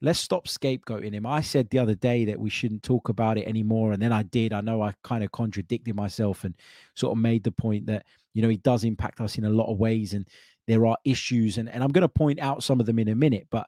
[0.00, 1.26] let's stop scapegoating him.
[1.26, 4.22] I said the other day that we shouldn't talk about it anymore, and then I
[4.22, 4.52] did.
[4.52, 6.54] I know I kind of contradicted myself and
[6.94, 9.70] sort of made the point that you know, he does impact us in a lot
[9.70, 10.26] of ways, and
[10.66, 13.14] there are issues, and, and I'm going to point out some of them in a
[13.14, 13.66] minute, but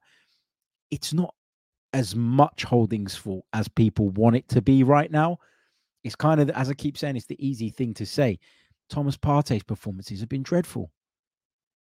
[0.91, 1.35] it's not
[1.93, 5.39] as much Holding's fault as people want it to be right now.
[6.05, 8.39] It's kind of, as I keep saying, it's the easy thing to say.
[8.89, 10.91] Thomas Partey's performances have been dreadful.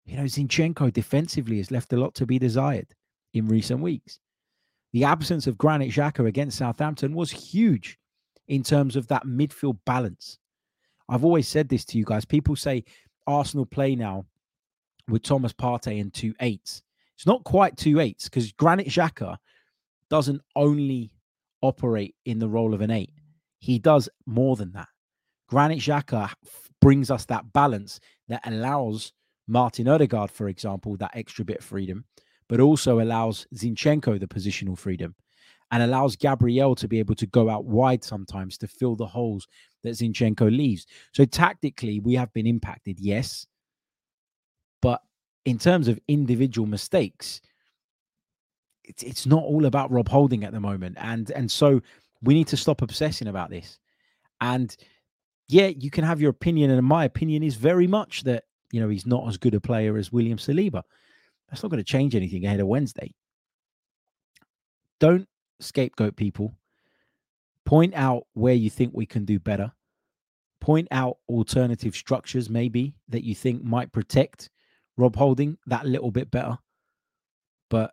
[0.04, 2.88] You know, Zinchenko defensively has left a lot to be desired
[3.34, 4.18] in recent weeks.
[4.92, 7.98] The absence of Granit Xhaka against Southampton was huge
[8.48, 10.38] in terms of that midfield balance.
[11.08, 12.24] I've always said this to you guys.
[12.24, 12.84] People say
[13.26, 14.26] Arsenal play now
[15.08, 16.82] with Thomas Partey and two eights.
[17.16, 19.36] It's not quite two eights because Granit Xhaka
[20.10, 21.12] doesn't only
[21.60, 23.12] operate in the role of an eight.
[23.58, 24.88] He does more than that.
[25.48, 26.32] Granit Xhaka
[26.80, 29.12] brings us that balance that allows
[29.46, 32.04] Martin Odegaard, for example, that extra bit of freedom,
[32.48, 35.14] but also allows Zinchenko the positional freedom
[35.72, 39.48] and allows Gabriel to be able to go out wide sometimes to fill the holes
[39.82, 40.86] that Zinchenko leaves.
[41.12, 43.46] So tactically, we have been impacted, yes.
[44.82, 45.00] But
[45.46, 47.40] in terms of individual mistakes,
[48.84, 50.98] it's it's not all about Rob Holding at the moment.
[51.00, 51.80] And and so
[52.22, 53.78] we need to stop obsessing about this.
[54.42, 54.76] And
[55.48, 58.90] yeah, you can have your opinion, and my opinion is very much that you know
[58.90, 60.82] he's not as good a player as William Saliba.
[61.48, 63.14] That's not going to change anything ahead of Wednesday.
[65.00, 65.26] Don't
[65.60, 66.54] scapegoat people.
[67.64, 69.72] Point out where you think we can do better.
[70.60, 74.50] Point out alternative structures, maybe that you think might protect
[74.96, 76.58] Rob Holding that little bit better.
[77.70, 77.92] But,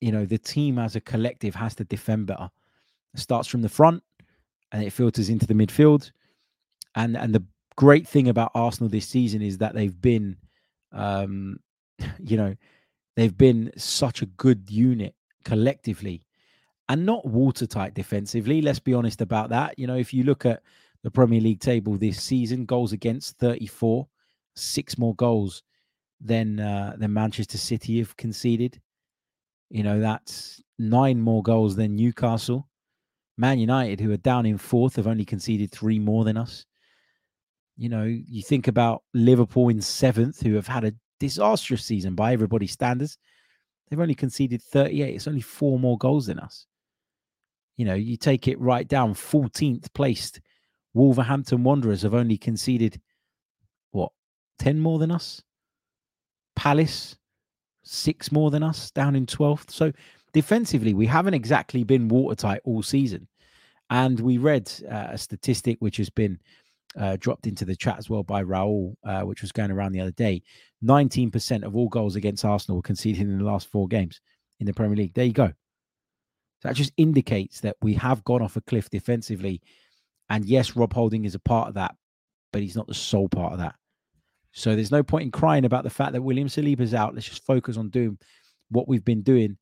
[0.00, 2.50] you know, the team as a collective has to defend better.
[3.14, 4.02] It starts from the front
[4.72, 6.10] and it filters into the midfield.
[6.94, 7.44] And and the
[7.76, 10.36] great thing about Arsenal this season is that they've been
[10.92, 11.58] um,
[12.18, 12.56] you know,
[13.16, 16.22] they've been such a good unit collectively
[16.90, 18.60] and not watertight defensively.
[18.60, 19.78] Let's be honest about that.
[19.78, 20.60] You know, if you look at
[21.04, 24.08] the Premier League table this season, goals against 34,
[24.56, 25.62] six more goals
[26.20, 28.80] than uh, than Manchester City have conceded.
[29.70, 32.68] You know, that's nine more goals than Newcastle.
[33.38, 36.66] Man United, who are down in fourth, have only conceded three more than us.
[37.76, 42.32] You know, you think about Liverpool in seventh, who have had a disastrous season by
[42.32, 43.16] everybody's standards.
[43.88, 45.14] They've only conceded 38.
[45.14, 46.66] It's only four more goals than us.
[47.76, 50.40] You know, you take it right down, 14th placed.
[50.94, 53.00] Wolverhampton Wanderers have only conceded,
[53.92, 54.12] what,
[54.58, 55.42] 10 more than us?
[56.56, 57.16] Palace,
[57.82, 59.70] six more than us, down in 12th.
[59.70, 59.92] So
[60.32, 63.28] defensively, we haven't exactly been watertight all season.
[63.88, 66.38] And we read uh, a statistic which has been
[66.98, 70.00] uh, dropped into the chat as well by Raul, uh, which was going around the
[70.00, 70.42] other day.
[70.84, 74.20] 19% of all goals against Arsenal were conceded in the last four games
[74.60, 75.14] in the Premier League.
[75.14, 75.52] There you go.
[76.60, 79.62] So that just indicates that we have gone off a cliff defensively.
[80.28, 81.94] And yes, Rob Holding is a part of that,
[82.52, 83.74] but he's not the sole part of that.
[84.52, 87.14] So there's no point in crying about the fact that William Saliba's out.
[87.14, 88.18] Let's just focus on doing
[88.68, 89.56] what we've been doing,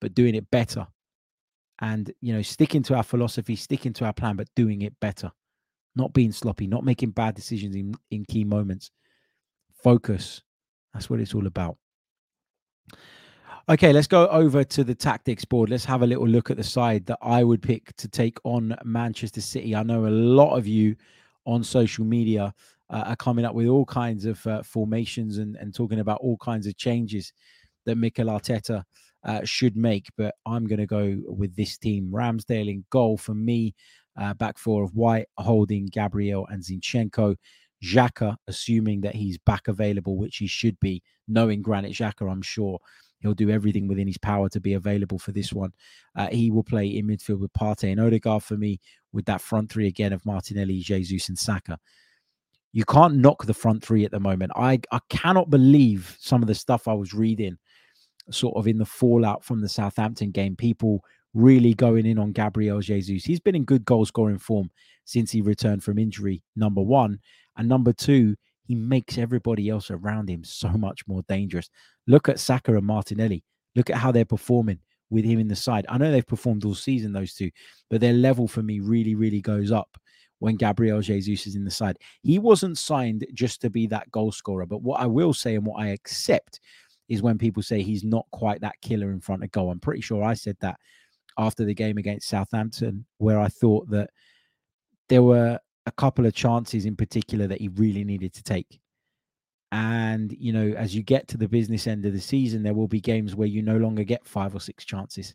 [0.00, 0.86] but doing it better.
[1.80, 5.32] And, you know, sticking to our philosophy, sticking to our plan, but doing it better.
[5.96, 8.90] Not being sloppy, not making bad decisions in, in key moments.
[9.82, 10.42] Focus.
[10.92, 11.76] That's what it's all about.
[13.66, 15.70] Okay, let's go over to the tactics board.
[15.70, 18.76] Let's have a little look at the side that I would pick to take on
[18.84, 19.74] Manchester City.
[19.74, 20.94] I know a lot of you
[21.46, 22.52] on social media
[22.90, 26.36] uh, are coming up with all kinds of uh, formations and, and talking about all
[26.36, 27.32] kinds of changes
[27.86, 28.82] that Mikel Arteta
[29.24, 30.08] uh, should make.
[30.18, 32.10] But I'm going to go with this team.
[32.12, 33.74] Ramsdale in goal for me.
[34.20, 37.36] Uh, back four of White, Holding, Gabriel, and Zinchenko.
[37.82, 42.78] Xhaka, assuming that he's back available, which he should be, knowing Granit Xhaka, I'm sure
[43.20, 45.72] he'll do everything within his power to be available for this one.
[46.16, 48.80] Uh, he will play in midfield with Partey and Odegaard for me,
[49.12, 51.78] with that front three again of Martinelli, Jesus, and Saka.
[52.72, 54.52] You can't knock the front three at the moment.
[54.56, 57.56] I, I cannot believe some of the stuff I was reading,
[58.30, 60.56] sort of in the fallout from the Southampton game.
[60.56, 63.24] People really going in on Gabriel Jesus.
[63.24, 64.70] He's been in good goal scoring form
[65.04, 67.20] since he returned from injury, number one.
[67.56, 71.68] And number two, he makes everybody else around him so much more dangerous.
[72.06, 73.44] Look at Saka and Martinelli.
[73.76, 74.78] Look at how they're performing
[75.10, 75.86] with him in the side.
[75.88, 77.50] I know they've performed all season, those two,
[77.90, 79.96] but their level for me really, really goes up
[80.38, 81.98] when Gabriel Jesus is in the side.
[82.22, 84.66] He wasn't signed just to be that goal scorer.
[84.66, 86.60] But what I will say and what I accept
[87.08, 89.70] is when people say he's not quite that killer in front of goal.
[89.70, 90.78] I'm pretty sure I said that
[91.38, 94.10] after the game against Southampton, where I thought that
[95.08, 98.80] there were a couple of chances in particular that he really needed to take.
[99.72, 102.88] And, you know, as you get to the business end of the season, there will
[102.88, 105.34] be games where you no longer get five or six chances.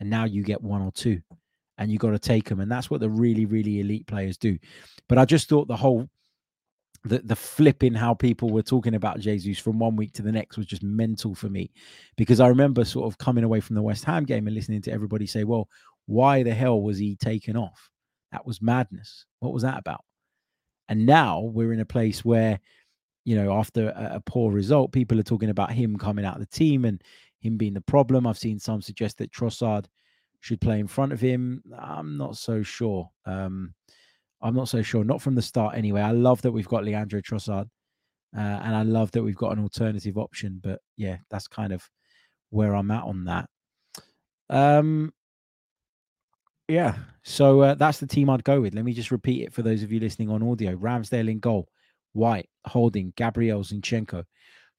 [0.00, 1.20] And now you get one or two
[1.78, 2.60] and you got to take them.
[2.60, 4.58] And that's what the really, really elite players do.
[5.08, 6.08] But I just thought the whole
[7.04, 10.32] the the flip in how people were talking about Jesus from one week to the
[10.32, 11.70] next was just mental for me,
[12.16, 14.92] because I remember sort of coming away from the West Ham game and listening to
[14.92, 15.68] everybody say, "Well,
[16.06, 17.90] why the hell was he taken off?
[18.32, 19.26] That was madness.
[19.40, 20.04] What was that about?"
[20.88, 22.60] And now we're in a place where,
[23.24, 26.40] you know, after a, a poor result, people are talking about him coming out of
[26.40, 27.02] the team and
[27.40, 28.26] him being the problem.
[28.26, 29.86] I've seen some suggest that Trossard
[30.40, 31.62] should play in front of him.
[31.76, 33.10] I'm not so sure.
[33.24, 33.74] Um,
[34.42, 35.02] I'm not so sure.
[35.02, 36.02] Not from the start, anyway.
[36.02, 37.68] I love that we've got Leandro Trossard,
[38.36, 40.60] uh, and I love that we've got an alternative option.
[40.62, 41.88] But yeah, that's kind of
[42.50, 43.48] where I'm at on that.
[44.50, 45.12] Um,
[46.68, 46.96] yeah.
[47.22, 48.74] So uh, that's the team I'd go with.
[48.74, 51.68] Let me just repeat it for those of you listening on audio: Ramsdale in goal,
[52.12, 54.24] White, Holding, Gabriel Zinchenko,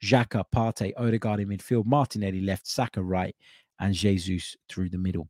[0.04, 3.36] Xhaka, Partey, Odegaard in midfield, Martinelli left, Saka right,
[3.80, 5.28] and Jesus through the middle.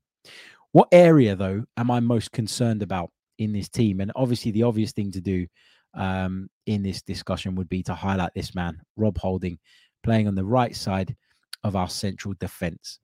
[0.72, 4.02] What area, though, am I most concerned about in this team?
[4.02, 5.48] And obviously, the obvious thing to do
[5.94, 9.58] um, in this discussion would be to highlight this man, Rob Holding,
[10.04, 11.16] playing on the right side
[11.64, 13.00] of our central defense.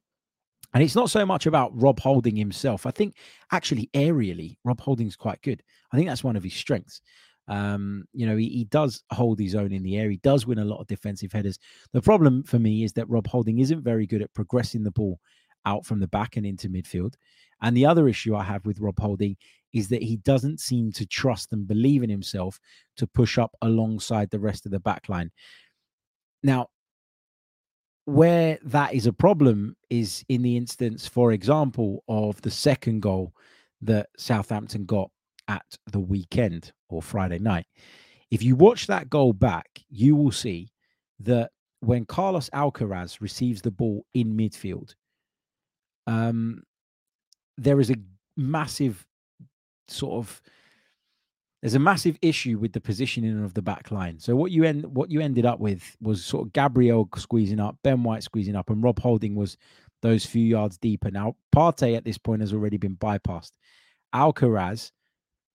[0.73, 2.85] And it's not so much about Rob Holding himself.
[2.85, 3.15] I think
[3.51, 5.61] actually, aerially, Rob Holding's quite good.
[5.91, 7.01] I think that's one of his strengths.
[7.47, 10.09] Um, you know, he, he does hold his own in the air.
[10.09, 11.59] He does win a lot of defensive headers.
[11.91, 15.19] The problem for me is that Rob Holding isn't very good at progressing the ball
[15.65, 17.15] out from the back and into midfield.
[17.61, 19.37] And the other issue I have with Rob Holding
[19.73, 22.59] is that he doesn't seem to trust and believe in himself
[22.97, 25.31] to push up alongside the rest of the back line.
[26.43, 26.67] Now,
[28.05, 33.33] where that is a problem is in the instance, for example, of the second goal
[33.81, 35.09] that Southampton got
[35.47, 37.65] at the weekend or Friday night.
[38.31, 40.71] If you watch that goal back, you will see
[41.19, 44.95] that when Carlos Alcaraz receives the ball in midfield,
[46.07, 46.63] um,
[47.57, 47.95] there is a
[48.35, 49.05] massive
[49.87, 50.41] sort of
[51.63, 54.19] there's a massive issue with the positioning of the back line.
[54.19, 57.77] So what you end what you ended up with was sort of Gabriel squeezing up,
[57.85, 59.55] Ben White squeezing up, and Rob Holding was
[60.01, 61.09] those few yards deeper.
[61.09, 63.53] Now Partey at this point has already been bypassed,
[64.13, 64.91] Alcaraz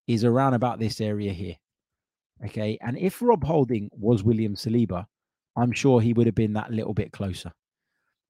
[0.07, 1.57] is around about this area here.
[2.43, 2.79] Okay.
[2.81, 5.05] And if Rob Holding was William Saliba,
[5.57, 7.53] I'm sure he would have been that little bit closer.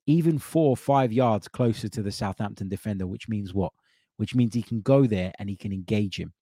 [0.09, 3.73] Even four or five yards closer to the Southampton defender, which means what?
[4.17, 6.33] Which means he can go there and he can engage him.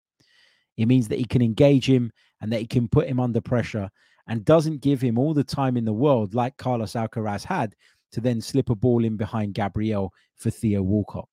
[0.76, 3.88] It means that he can engage him and that he can put him under pressure
[4.28, 7.74] and doesn't give him all the time in the world, like Carlos Alcaraz had,
[8.12, 11.28] to then slip a ball in behind Gabriel for Theo Walcott.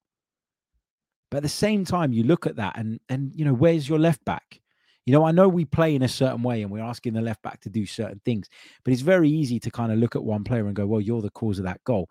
[1.30, 3.98] But at the same time, you look at that and and you know, where's your
[3.98, 4.60] left back?
[5.06, 7.42] You know, I know we play in a certain way and we're asking the left
[7.42, 8.48] back to do certain things,
[8.84, 11.20] but it's very easy to kind of look at one player and go, well, you're
[11.20, 12.08] the cause of that goal.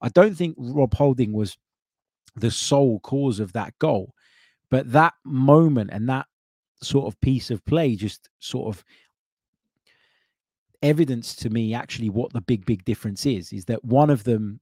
[0.00, 1.56] I don't think Rob Holding was
[2.36, 4.12] the sole cause of that goal,
[4.70, 6.26] but that moment and that
[6.82, 8.84] sort of piece of play just sort of
[10.82, 14.60] evidence to me actually what the big big difference is is that one of them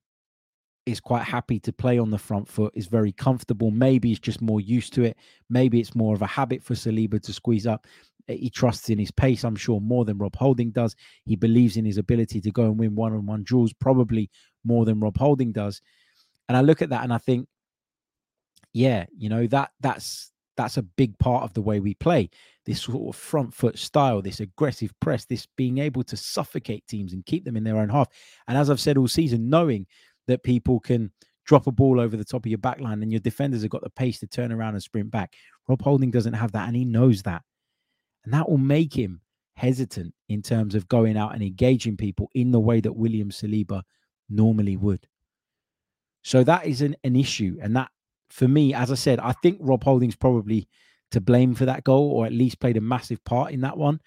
[0.86, 4.40] is quite happy to play on the front foot is very comfortable maybe he's just
[4.40, 5.16] more used to it
[5.50, 7.86] maybe it's more of a habit for Saliba to squeeze up.
[8.28, 10.94] Eh, he trusts in his pace i'm sure more than rob holding does.
[11.24, 14.30] He believes in his ability to go and win one-on-one duels probably
[14.62, 15.80] more than rob holding does.
[16.48, 17.48] And i look at that and i think
[18.72, 22.30] yeah you know that that's that's a big part of the way we play
[22.64, 27.12] this sort of front foot style, this aggressive press, this being able to suffocate teams
[27.12, 28.08] and keep them in their own half.
[28.48, 29.86] And as I've said all season, knowing
[30.26, 31.12] that people can
[31.44, 33.82] drop a ball over the top of your back line and your defenders have got
[33.82, 35.34] the pace to turn around and sprint back.
[35.68, 37.42] Rob Holding doesn't have that, and he knows that.
[38.24, 39.20] And that will make him
[39.56, 43.82] hesitant in terms of going out and engaging people in the way that William Saliba
[44.30, 45.06] normally would.
[46.22, 47.58] So that is an, an issue.
[47.60, 47.90] And that,
[48.34, 50.68] for me, as I said, I think Rob Holding's probably
[51.12, 54.00] to blame for that goal, or at least played a massive part in that one.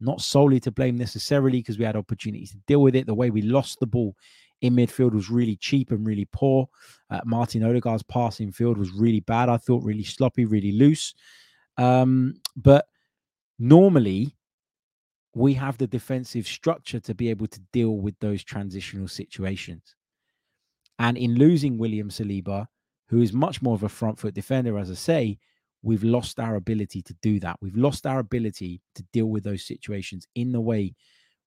[0.00, 3.04] Not solely to blame necessarily because we had opportunities to deal with it.
[3.04, 4.16] The way we lost the ball
[4.62, 6.66] in midfield was really cheap and really poor.
[7.10, 9.50] Uh, Martin Odegaard's passing field was really bad.
[9.50, 11.12] I thought really sloppy, really loose.
[11.76, 12.86] Um, but
[13.58, 14.34] normally,
[15.34, 19.94] we have the defensive structure to be able to deal with those transitional situations.
[20.98, 22.66] And in losing William Saliba,
[23.08, 25.38] who is much more of a front foot defender, as I say,
[25.82, 27.58] we've lost our ability to do that.
[27.60, 30.94] We've lost our ability to deal with those situations in the way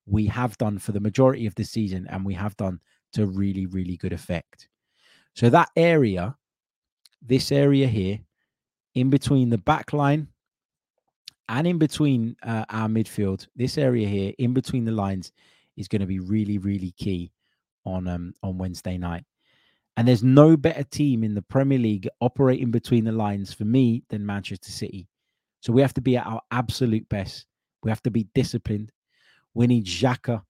[0.06, 2.80] we have done for the majority of the season and we have done
[3.14, 4.70] to really, really good effect.
[5.34, 6.36] So that area,
[7.22, 8.20] this area here,
[8.96, 10.28] in between the back line
[11.50, 15.32] and in between uh, our midfield, this area here, in between the lines,
[15.76, 17.32] is going to be really, really key
[17.86, 19.24] on um, on Wednesday night.
[19.98, 24.04] And there's no better team in the Premier League operating between the lines for me
[24.10, 25.10] than Manchester City.
[25.62, 27.48] So we have to be at our absolute best.
[27.82, 28.92] We have to be disciplined.
[29.56, 30.44] We need Xhaka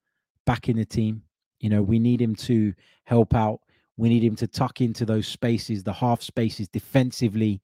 [0.45, 1.23] back in the team.
[1.61, 2.73] You know, we need him to
[3.05, 3.61] help out.
[3.95, 7.61] We need him to tuck into those spaces, the half spaces defensively.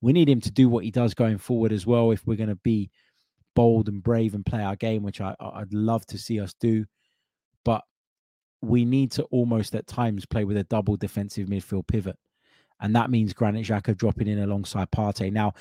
[0.00, 2.50] We need him to do what he does going forward as well if we're going
[2.50, 2.88] to be
[3.56, 6.86] bold and brave and play our game, which I, I'd love to see us do.
[7.64, 7.82] But
[8.66, 12.16] we need to almost at times play with a double defensive midfield pivot.
[12.80, 15.32] And that means Granit Xhaka dropping in alongside Partey.
[15.32, 15.54] Now,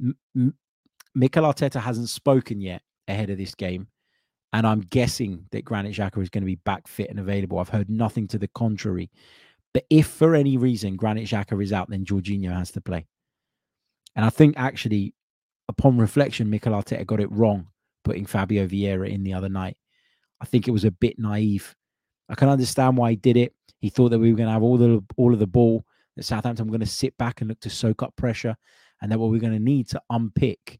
[0.00, 0.54] M- M-
[1.14, 3.88] Mikel Arteta hasn't spoken yet ahead of this game.
[4.54, 7.58] And I'm guessing that Granit Xhaka is going to be back fit and available.
[7.58, 9.10] I've heard nothing to the contrary.
[9.74, 13.06] But if for any reason Granit Xhaka is out, then Jorginho has to play.
[14.14, 15.14] And I think actually,
[15.68, 17.68] upon reflection, Mikel Arteta got it wrong
[18.04, 19.76] putting Fabio Vieira in the other night.
[20.40, 21.74] I think it was a bit naive
[22.28, 23.52] I can understand why he did it.
[23.80, 25.84] He thought that we were going to have all the all of the ball.
[26.16, 28.56] That Southampton were going to sit back and look to soak up pressure,
[29.00, 30.78] and that what we're going to need to unpick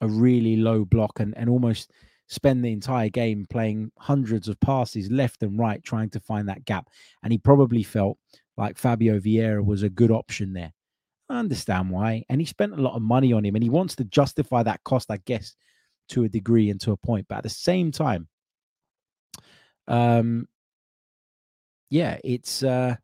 [0.00, 1.90] a really low block and and almost
[2.28, 6.64] spend the entire game playing hundreds of passes left and right trying to find that
[6.64, 6.88] gap.
[7.22, 8.18] And he probably felt
[8.56, 10.72] like Fabio Vieira was a good option there.
[11.28, 12.24] I understand why.
[12.28, 14.82] And he spent a lot of money on him and he wants to justify that
[14.84, 15.54] cost, I guess,
[16.10, 17.26] to a degree and to a point.
[17.28, 18.28] But at the same time,
[19.88, 20.48] um,
[21.90, 22.96] yeah, it's uh,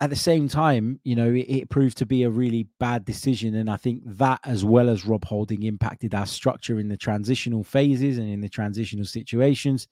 [0.00, 3.54] at the same time, you know, it, it, proved to be a really bad decision.
[3.54, 7.64] And I think that, as well as Rob Holding, impacted our structure in the transitional
[7.64, 9.88] phases and in the transitional situations.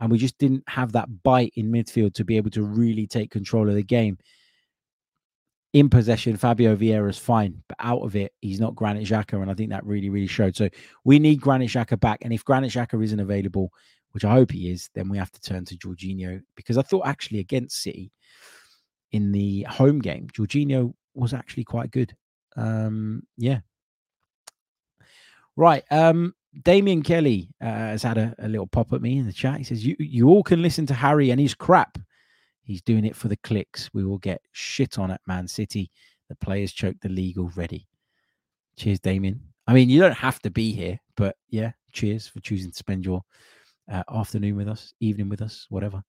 [0.00, 3.30] And we just didn't have that bite in midfield to be able to really take
[3.30, 4.18] control of the game.
[5.74, 9.40] In possession, Fabio Vieira is fine, but out of it, he's not Granit Xhaka.
[9.40, 10.56] And I think that really, really showed.
[10.56, 10.68] So
[11.04, 12.20] we need Granit Xhaka back.
[12.22, 13.70] And if Granit Xhaka isn't available,
[14.18, 17.06] which I hope he is, then we have to turn to Jorginho because I thought
[17.06, 18.10] actually against City
[19.12, 22.16] in the home game, Jorginho was actually quite good.
[22.56, 23.60] Um, yeah.
[25.54, 25.84] Right.
[25.92, 29.58] Um, Damien Kelly uh, has had a, a, little pop at me in the chat.
[29.58, 31.96] He says, "You you all can listen to Harry and his crap.
[32.62, 33.88] He's doing it for the clicks.
[33.94, 35.92] We will get shit on at Man City.
[36.28, 37.86] The players choked the league already."
[38.76, 39.40] Cheers, Damien.
[39.68, 43.04] I mean, you don't have to be here, but yeah, cheers for choosing to spend
[43.04, 43.22] your
[43.90, 46.02] uh, afternoon with us, evening with us, whatever.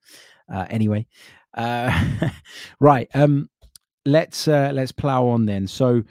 [0.54, 1.06] Uh, anyway,
[1.56, 2.30] uh,
[2.80, 3.10] right.
[3.14, 3.50] Um,
[4.06, 5.68] let's uh, let's plow on then.
[5.68, 6.04] So,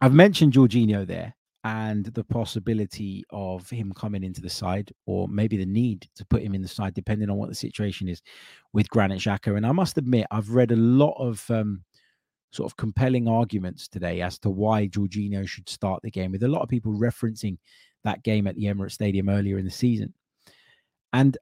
[0.00, 1.34] I've mentioned Jorginho there
[1.64, 6.42] and the possibility of him coming into the side, or maybe the need to put
[6.42, 8.20] him in the side, depending on what the situation is
[8.74, 9.56] with Granit Xhaka.
[9.56, 11.82] And I must admit, I've read a lot of um,
[12.52, 16.48] sort of compelling arguments today as to why Jorginho should start the game, with a
[16.48, 17.56] lot of people referencing
[18.04, 20.12] that game at the Emirates Stadium earlier in the season.
[21.14, 21.38] And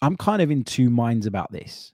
[0.00, 1.92] I'm kind of in two minds about this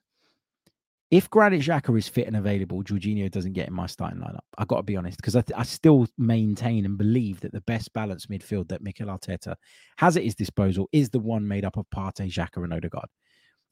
[1.10, 4.40] if Granit Xhaka is fit and available, Jorginho doesn't get in my starting lineup.
[4.58, 7.62] I've got to be honest, because I, th- I, still maintain and believe that the
[7.62, 9.54] best balanced midfield that Mikel Arteta
[9.96, 13.08] has at his disposal is the one made up of Partey, Xhaka, and Odegaard.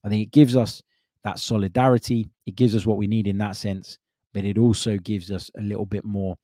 [0.03, 0.83] I think it gives us
[1.25, 2.31] that solidarity.
[2.47, 3.99] It gives us what we need in that sense,
[4.33, 6.37] but it also gives us a little bit more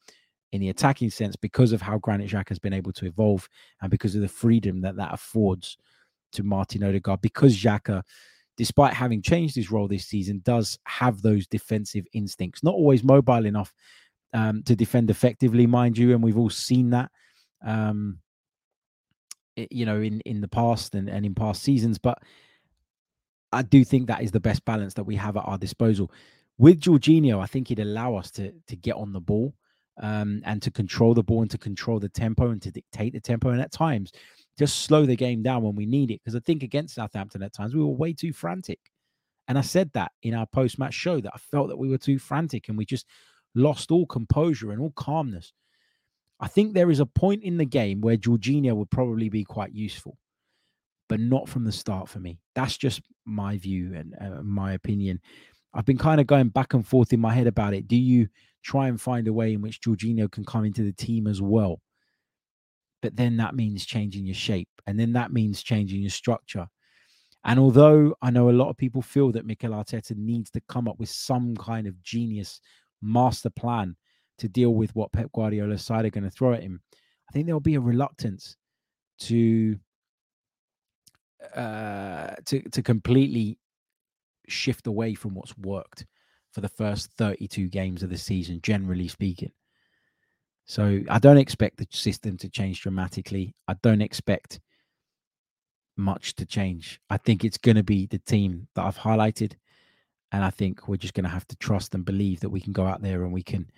[0.51, 3.49] in the attacking sense because of how Granit Xhaka has been able to evolve
[3.81, 5.79] and because of the freedom that that affords
[6.33, 7.21] to Martin Odegaard.
[7.21, 8.03] Because Xhaka
[8.57, 12.63] despite having changed his role this season, does have those defensive instincts.
[12.63, 13.73] Not always mobile enough
[14.33, 17.11] um, to defend effectively, mind you, and we've all seen that.
[17.65, 18.19] Um,
[19.57, 22.19] you know, in in the past and, and in past seasons, but
[23.53, 26.11] I do think that is the best balance that we have at our disposal.
[26.59, 29.55] With Jorginho, I think he'd allow us to to get on the ball
[30.01, 33.21] um, and to control the ball and to control the tempo and to dictate the
[33.21, 33.51] tempo.
[33.51, 34.13] And at times,
[34.59, 36.21] just slow the game down when we need it.
[36.23, 38.79] Because I think against Southampton at times we were way too frantic.
[39.49, 41.99] And I said that in our post match show that I felt that we were
[41.99, 43.07] too frantic and we just
[43.55, 45.53] lost all composure and all calmness.
[46.41, 49.73] I think there is a point in the game where Jorginho would probably be quite
[49.73, 50.17] useful,
[51.09, 52.41] but not from the start for me.
[52.55, 55.21] That's just my view and uh, my opinion.
[55.75, 57.89] I've been kind of going back and forth in my head about it.
[57.89, 58.29] Do you
[58.63, 61.81] try and find a way in which Jorginho can come into the team as well?
[63.03, 66.67] But then that means changing your shape and then that means changing your structure.
[67.45, 70.87] And although i know a lot of people feel that mikel arteta needs to come
[70.87, 72.61] up with some kind of genius
[73.03, 73.97] master plan
[74.39, 76.81] to deal with what pep guardiola's side are going to throw at him
[77.29, 78.57] i think there'll be a reluctance
[79.19, 79.77] to
[81.57, 83.59] uh to to completely
[84.47, 86.07] shift away from what's worked
[86.53, 89.51] for the first 32 games of the season generally speaking
[90.67, 93.55] so I don't expect the system to change dramatically.
[93.69, 94.61] I don't expect
[95.97, 97.01] much to change.
[97.11, 99.55] I think it's going to be the team that I've highlighted.
[100.31, 102.73] And I think we're just going to have to trust and believe that we can
[102.73, 103.71] go out there and we can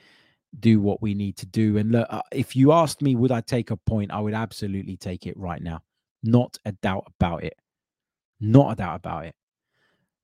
[0.60, 1.78] do what we need to do.
[1.78, 4.12] And look, uh, if you asked me, would I take a point?
[4.12, 5.82] I would absolutely take it right now.
[6.22, 7.58] Not a doubt about it.
[8.40, 9.34] Not a doubt about it.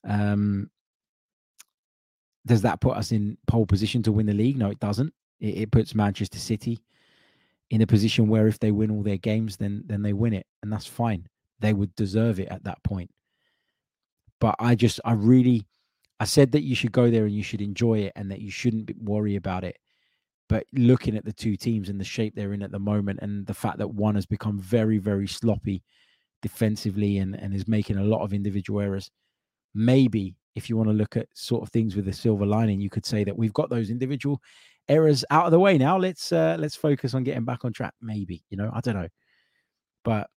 [0.08, 0.70] Um,
[2.46, 4.56] does that put us in pole position to win the league?
[4.56, 5.12] No, it doesn't.
[5.41, 6.78] It, it puts Manchester City
[7.70, 10.47] in a position where if they win all their games, then then they win it,
[10.62, 11.26] and that's fine.
[11.61, 13.11] They would deserve it at that point.
[14.41, 15.66] But I just, I really,
[16.18, 18.51] I said that you should go there and you should enjoy it, and that you
[18.51, 19.76] shouldn't worry about it.
[20.49, 23.47] But looking at the two teams and the shape they're in at the moment, and
[23.47, 25.82] the fact that one has become very, very sloppy
[26.43, 29.11] defensively and, and is making a lot of individual errors,
[29.74, 32.91] maybe if you want to look at sort of things with a silver lining, you
[32.91, 34.41] could say that we've got those individual
[34.91, 35.97] errors out of the way now.
[35.97, 37.95] Let's uh, let's focus on getting back on track.
[38.03, 39.09] Maybe you know I don't know,
[40.05, 40.28] but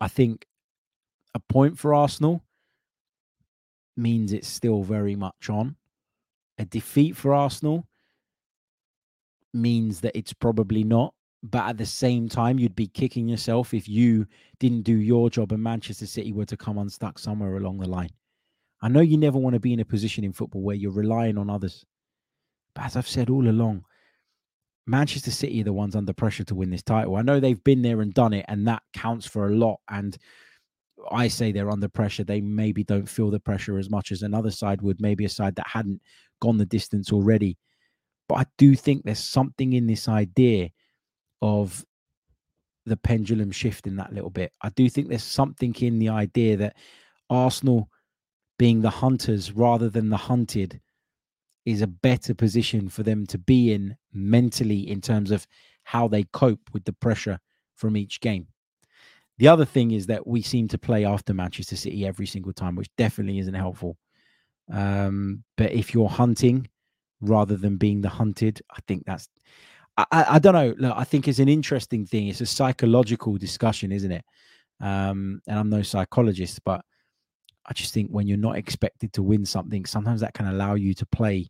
[0.00, 0.46] I think
[1.34, 2.42] a point for Arsenal
[3.96, 5.76] means it's still very much on.
[6.58, 7.86] A defeat for Arsenal
[9.52, 11.14] means that it's probably not.
[11.44, 14.26] But at the same time, you'd be kicking yourself if you
[14.60, 18.10] didn't do your job and Manchester City were to come unstuck somewhere along the line.
[18.80, 21.38] I know you never want to be in a position in football where you're relying
[21.38, 21.84] on others.
[22.74, 23.84] But as I've said all along,
[24.86, 27.16] Manchester City are the ones under pressure to win this title.
[27.16, 29.80] I know they've been there and done it, and that counts for a lot.
[29.88, 30.16] And
[31.10, 32.24] I say they're under pressure.
[32.24, 35.54] They maybe don't feel the pressure as much as another side would, maybe a side
[35.56, 36.00] that hadn't
[36.40, 37.58] gone the distance already.
[38.28, 40.70] But I do think there's something in this idea
[41.40, 41.84] of
[42.86, 44.52] the pendulum shifting that little bit.
[44.60, 46.76] I do think there's something in the idea that
[47.30, 47.88] Arsenal
[48.58, 50.80] being the hunters rather than the hunted
[51.64, 55.46] is a better position for them to be in mentally in terms of
[55.84, 57.38] how they cope with the pressure
[57.76, 58.46] from each game.
[59.38, 62.76] The other thing is that we seem to play after Manchester City every single time,
[62.76, 63.96] which definitely isn't helpful.
[64.70, 66.68] Um, but if you're hunting
[67.20, 69.28] rather than being the hunted, I think that's
[69.96, 70.74] I, I, don't know.
[70.78, 72.28] Look, I think it's an interesting thing.
[72.28, 74.24] It's a psychological discussion, isn't it?
[74.80, 76.82] Um, and I'm no psychologist, but
[77.66, 80.94] I just think when you're not expected to win something, sometimes that can allow you
[80.94, 81.48] to play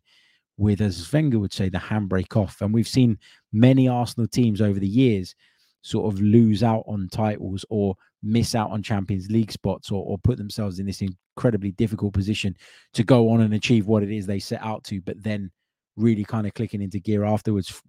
[0.57, 2.61] with, as Wenger would say, the handbrake off.
[2.61, 3.17] And we've seen
[3.51, 5.33] many Arsenal teams over the years
[5.81, 10.17] sort of lose out on titles or miss out on Champions League spots or, or
[10.19, 12.55] put themselves in this incredibly difficult position
[12.93, 15.51] to go on and achieve what it is they set out to, but then
[15.97, 17.81] really kind of clicking into gear afterwards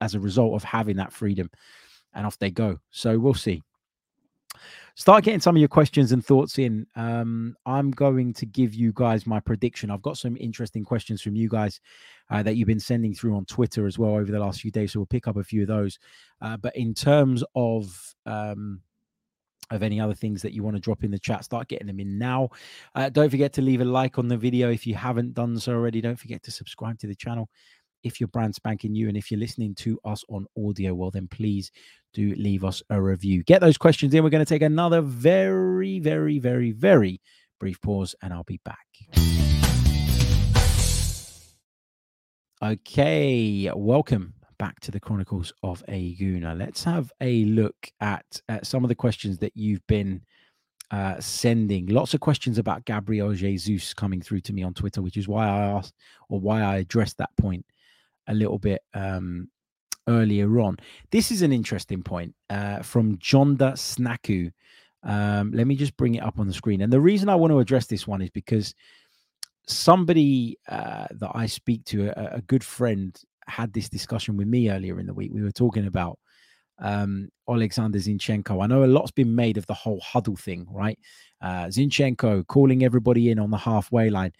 [0.00, 1.50] as a result of having that freedom.
[2.12, 2.78] And off they go.
[2.90, 3.62] So we'll see
[4.94, 6.86] start getting some of your questions and thoughts in.
[6.96, 9.90] Um, I'm going to give you guys my prediction.
[9.90, 11.80] I've got some interesting questions from you guys
[12.30, 14.92] uh, that you've been sending through on Twitter as well over the last few days.
[14.92, 15.98] So we'll pick up a few of those.
[16.40, 18.80] Uh, but in terms of um,
[19.70, 22.00] of any other things that you want to drop in the chat, start getting them
[22.00, 22.48] in now.
[22.94, 25.72] Uh, don't forget to leave a like on the video if you haven't done so
[25.72, 26.00] already.
[26.00, 27.48] Don't forget to subscribe to the channel
[28.02, 31.28] if you're brand spanking new and if you're listening to us on audio, well, then
[31.28, 31.70] please
[32.12, 33.42] do leave us a review.
[33.44, 34.24] Get those questions in.
[34.24, 37.20] We're going to take another very, very, very, very
[37.58, 38.86] brief pause and I'll be back.
[42.62, 46.58] Okay, welcome back to the Chronicles of a Gooner.
[46.58, 50.22] Let's have a look at, at some of the questions that you've been
[50.90, 51.86] uh, sending.
[51.86, 55.46] Lots of questions about Gabriel Jesus coming through to me on Twitter, which is why
[55.46, 55.94] I asked
[56.28, 57.64] or why I addressed that point
[58.30, 59.48] a little bit um,
[60.08, 60.78] earlier on.
[61.10, 64.50] This is an interesting point uh, from Jonda Snaku.
[65.02, 66.80] Um, let me just bring it up on the screen.
[66.80, 68.74] And the reason I want to address this one is because
[69.66, 74.70] somebody uh, that I speak to, a, a, good friend, had this discussion with me
[74.70, 75.32] earlier in the week.
[75.32, 76.18] We were talking about
[76.78, 78.62] um, Alexander Zinchenko.
[78.62, 80.98] I know a lot's been made of the whole huddle thing, right?
[81.40, 84.32] Uh, Zinchenko calling everybody in on the halfway line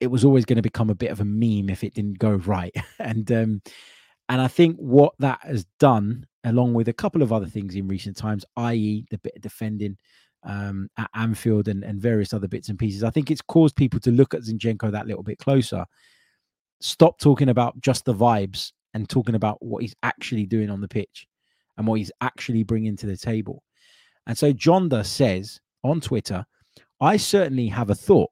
[0.00, 2.34] it was always going to become a bit of a meme if it didn't go
[2.34, 2.74] right.
[2.98, 3.62] and um,
[4.28, 7.88] and I think what that has done, along with a couple of other things in
[7.88, 9.96] recent times, i.e., the bit of defending
[10.44, 14.00] um, at Anfield and, and various other bits and pieces, I think it's caused people
[14.00, 15.86] to look at Zinchenko that little bit closer.
[16.80, 20.88] Stop talking about just the vibes and talking about what he's actually doing on the
[20.88, 21.26] pitch
[21.76, 23.62] and what he's actually bringing to the table.
[24.26, 26.44] And so Jonda says on Twitter,
[27.00, 28.30] I certainly have a thought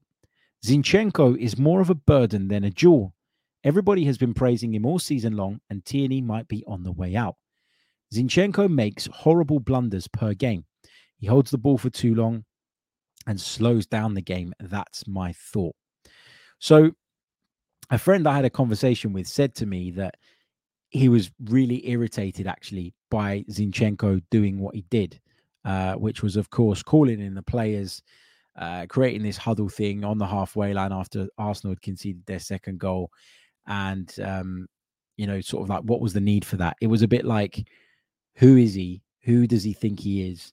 [0.67, 3.15] Zinchenko is more of a burden than a jewel.
[3.63, 7.15] Everybody has been praising him all season long, and Tierney might be on the way
[7.15, 7.37] out.
[8.13, 10.65] Zinchenko makes horrible blunders per game.
[11.19, 12.45] He holds the ball for too long
[13.29, 14.53] and slows down the game.
[14.59, 15.77] That's my thought.
[16.59, 16.91] So,
[17.91, 20.17] a friend I had a conversation with said to me that
[20.91, 25.21] he was really irritated actually by Zinchenko doing what he did,
[25.65, 28.03] uh, which was, of course, calling in the players
[28.59, 32.79] uh, creating this huddle thing on the halfway line after Arsenal had conceded their second
[32.79, 33.11] goal.
[33.67, 34.67] And, um,
[35.17, 36.77] you know, sort of like, what was the need for that?
[36.81, 37.69] It was a bit like,
[38.37, 39.03] who is he?
[39.23, 40.53] Who does he think he is?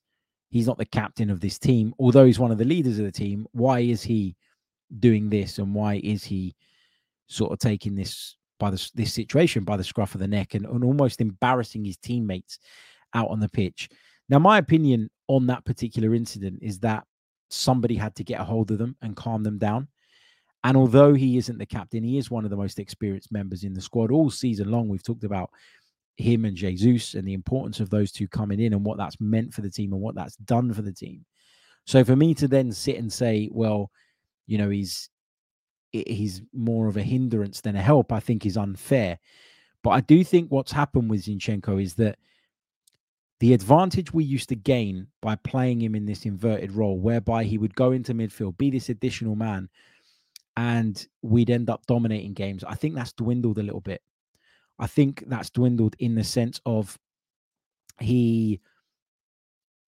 [0.49, 3.12] He's not the captain of this team, although he's one of the leaders of the
[3.12, 3.47] team.
[3.51, 4.36] Why is he
[4.99, 5.58] doing this?
[5.58, 6.56] And why is he
[7.28, 10.66] sort of taking this by the, this situation by the scruff of the neck and,
[10.66, 12.60] and almost embarrassing his teammates
[13.14, 13.89] out on the pitch?
[14.30, 17.04] Now, my opinion on that particular incident is that
[17.54, 19.88] somebody had to get a hold of them and calm them down.
[20.64, 23.74] And although he isn't the captain, he is one of the most experienced members in
[23.74, 24.88] the squad all season long.
[24.88, 25.49] We've talked about
[26.16, 29.54] him and Jesus and the importance of those two coming in and what that's meant
[29.54, 31.26] for the team and what that's done for the team.
[31.86, 33.91] So for me to then sit and say, well,
[34.47, 35.10] you know, he's
[35.91, 39.20] he's more of a hindrance than a help, I think is unfair.
[39.84, 42.18] But I do think what's happened with Zinchenko is that
[43.44, 47.58] the advantage we used to gain by playing him in this inverted role, whereby he
[47.58, 49.68] would go into midfield, be this additional man,
[50.56, 54.02] and we'd end up dominating games, I think that's dwindled a little bit.
[54.80, 56.98] I think that's dwindled in the sense of
[58.00, 58.62] he,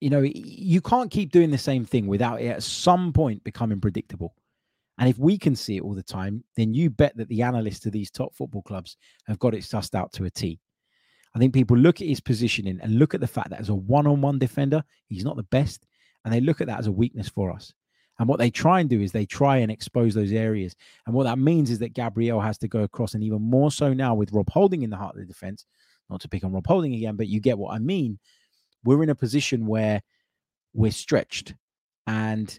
[0.01, 3.79] you know, you can't keep doing the same thing without it at some point becoming
[3.79, 4.35] predictable.
[4.97, 7.85] And if we can see it all the time, then you bet that the analysts
[7.85, 8.97] of these top football clubs
[9.27, 10.59] have got it sussed out to a T.
[11.35, 13.75] I think people look at his positioning and look at the fact that as a
[13.75, 15.85] one on one defender, he's not the best.
[16.23, 17.73] And they look at that as a weakness for us.
[18.17, 20.75] And what they try and do is they try and expose those areas.
[21.05, 23.93] And what that means is that Gabriel has to go across, and even more so
[23.93, 25.65] now with Rob Holding in the heart of the defense.
[26.09, 28.17] Not to pick on Rob Holding again, but you get what I mean.
[28.85, 30.01] We're in a position where
[30.73, 31.53] we're stretched.
[32.07, 32.57] And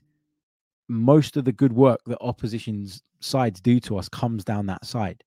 [0.88, 5.24] most of the good work that opposition's sides do to us comes down that side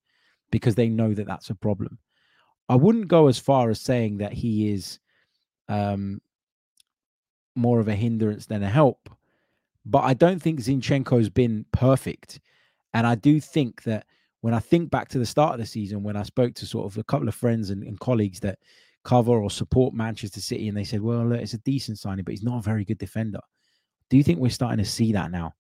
[0.52, 1.98] because they know that that's a problem.
[2.70, 5.00] I wouldn't go as far as saying that he is
[5.68, 6.22] um,
[7.56, 9.10] more of a hindrance than a help,
[9.86, 12.40] but I don't think Zinchenko's been perfect.
[12.94, 14.06] And I do think that
[14.42, 16.86] when I think back to the start of the season, when I spoke to sort
[16.86, 18.60] of a couple of friends and, and colleagues that
[19.04, 22.32] cover or support Manchester City, and they said, well, look, it's a decent signing, but
[22.32, 23.42] he's not a very good defender.
[24.10, 25.54] Do you think we're starting to see that now?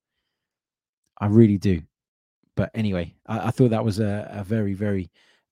[1.20, 1.82] I really do.
[2.55, 5.10] but anyway, I, I, thought that was a, a very, very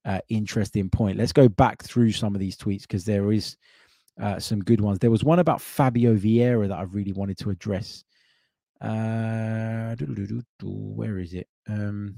[0.07, 1.17] uh, interesting point.
[1.17, 3.57] Let's go back through some of these tweets because there is
[4.19, 4.99] uh, some good ones.
[4.99, 8.03] There was one about Fabio Vieira that I really wanted to address.
[8.79, 9.95] Uh,
[10.63, 11.47] where is it?
[11.67, 12.15] Um,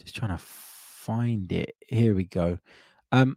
[0.00, 1.74] just trying to find it.
[1.88, 2.58] Here we go.
[3.10, 3.36] Um,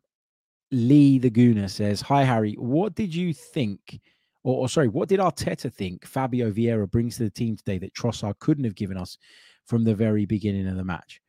[0.72, 4.00] Lee the Gooner says, "Hi Harry, what did you think?"
[4.44, 7.94] Or, or, sorry, what did Arteta think Fabio Vieira brings to the team today that
[7.94, 9.18] Trossard couldn't have given us
[9.66, 11.20] from the very beginning of the match?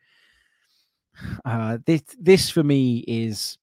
[1.44, 3.58] Uh, this, this for me is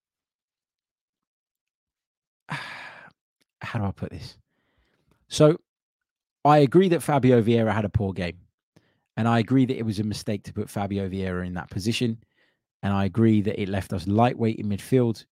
[2.49, 4.37] how do I put this?
[5.27, 5.57] So
[6.43, 8.37] I agree that Fabio Vieira had a poor game.
[9.17, 12.17] And I agree that it was a mistake to put Fabio Vieira in that position.
[12.83, 15.25] And I agree that it left us lightweight in midfield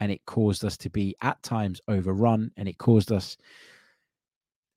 [0.00, 3.36] and it caused us to be at times overrun and it caused us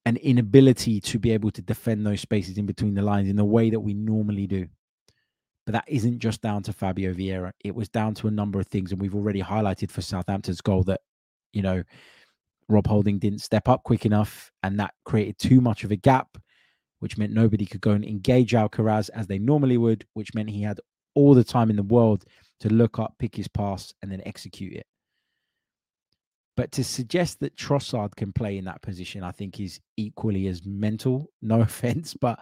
[0.06, 3.43] an inability to be able to defend those spaces in between the lines in the
[3.43, 4.68] way that we normally do.
[5.66, 7.51] But that isn't just down to Fabio Vieira.
[7.63, 8.91] It was down to a number of things.
[8.91, 11.01] And we've already highlighted for Southampton's goal that,
[11.53, 11.84] you know,
[12.70, 16.38] Rob Holding didn't step up quick enough, and that created too much of a gap,
[16.99, 20.61] which meant nobody could go and engage Alcaraz as they normally would, which meant he
[20.63, 20.80] had
[21.13, 22.26] all the time in the world
[22.59, 24.86] to look up, pick his pass, and then execute it.
[26.58, 30.66] But to suggest that Trossard can play in that position, I think is equally as
[30.66, 31.30] mental.
[31.41, 32.39] No offense, but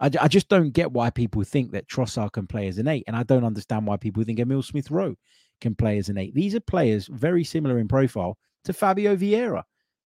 [0.00, 3.04] I, I just don't get why people think that Trossard can play as an eight.
[3.06, 5.14] And I don't understand why people think Emil Smith Rowe
[5.60, 6.34] can play as an eight.
[6.34, 9.62] These are players very similar in profile to Fabio Vieira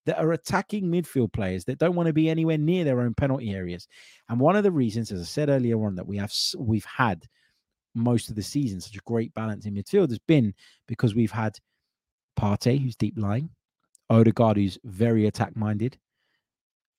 [0.07, 3.53] that are attacking midfield players that don't want to be anywhere near their own penalty
[3.53, 3.87] areas.
[4.29, 7.27] And one of the reasons, as I said earlier on, that we have we've had
[7.95, 10.55] most of the season such a great balance in midfield has been
[10.87, 11.57] because we've had
[12.39, 13.51] Partey, who's deep lying,
[14.09, 15.99] Odegaard, who's very attack minded,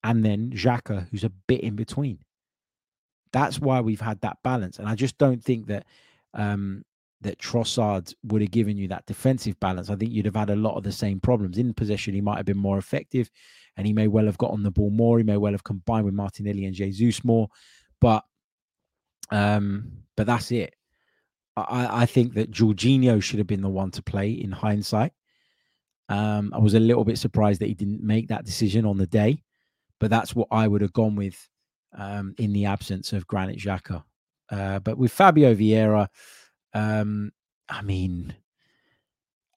[0.03, 2.19] and then Xhaka, who's a bit in between.
[3.33, 4.79] That's why we've had that balance.
[4.79, 5.85] And I just don't think that
[6.33, 6.83] um,
[7.21, 10.55] that Trossard would have given you that defensive balance, I think you'd have had a
[10.55, 11.57] lot of the same problems.
[11.57, 13.29] In possession, he might have been more effective
[13.77, 15.17] and he may well have got on the ball more.
[15.17, 17.47] He may well have combined with Martinelli and Jesus more.
[17.99, 18.23] But
[19.29, 20.75] um, but that's it.
[21.55, 25.13] I, I think that Jorginho should have been the one to play in hindsight.
[26.11, 29.07] Um, I was a little bit surprised that he didn't make that decision on the
[29.07, 29.41] day,
[29.97, 31.47] but that's what I would have gone with
[31.97, 34.03] um, in the absence of Granit Xhaka.
[34.49, 36.09] Uh, but with Fabio Vieira,
[36.73, 37.31] um,
[37.69, 38.35] I mean,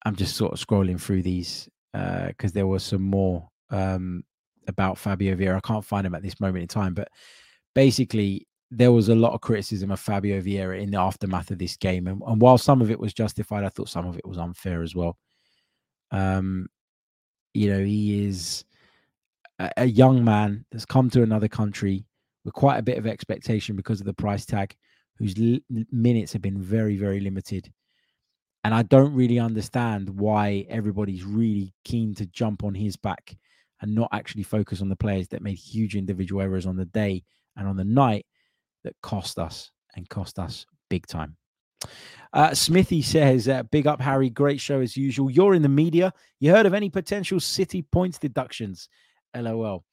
[0.06, 4.22] I'm just sort of scrolling through these because uh, there was some more um,
[4.68, 5.56] about Fabio Vieira.
[5.56, 7.08] I can't find him at this moment in time, but
[7.74, 11.76] basically, there was a lot of criticism of Fabio Vieira in the aftermath of this
[11.76, 14.38] game, and, and while some of it was justified, I thought some of it was
[14.38, 15.18] unfair as well.
[16.14, 16.68] Um,
[17.54, 18.64] you know, he is
[19.58, 22.06] a, a young man that's come to another country
[22.44, 24.76] with quite a bit of expectation because of the price tag
[25.18, 25.58] whose l-
[25.90, 27.72] minutes have been very, very limited.
[28.62, 33.36] And I don't really understand why everybody's really keen to jump on his back
[33.80, 37.24] and not actually focus on the players that made huge individual errors on the day
[37.56, 38.24] and on the night
[38.84, 41.36] that cost us and cost us big time.
[42.32, 44.28] Uh, Smithy says, uh, Big up, Harry.
[44.28, 45.30] Great show as usual.
[45.30, 46.12] You're in the media.
[46.40, 48.88] You heard of any potential City points deductions?
[49.36, 49.84] LOL.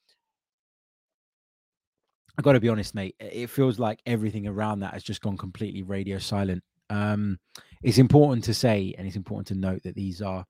[2.37, 3.15] I got to be honest, mate.
[3.19, 6.63] It feels like everything around that has just gone completely radio silent.
[6.89, 7.37] Um,
[7.83, 10.45] it's important to say, and it's important to note that these are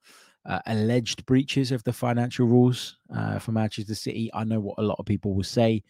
[0.46, 4.30] uh, alleged breaches of the financial rules uh, for Manchester City.
[4.34, 5.84] I know what a lot of people will say,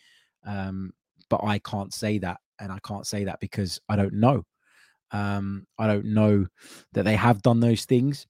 [0.45, 0.91] um,
[1.29, 4.43] but I can't say that, and I can't say that because I don't know.
[5.11, 6.47] Um, I don't know
[6.93, 8.27] that they have done those things,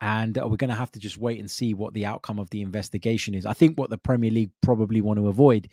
[0.00, 2.62] and we're going to have to just wait and see what the outcome of the
[2.62, 3.46] investigation is.
[3.46, 5.68] I think what the Premier League probably want to avoid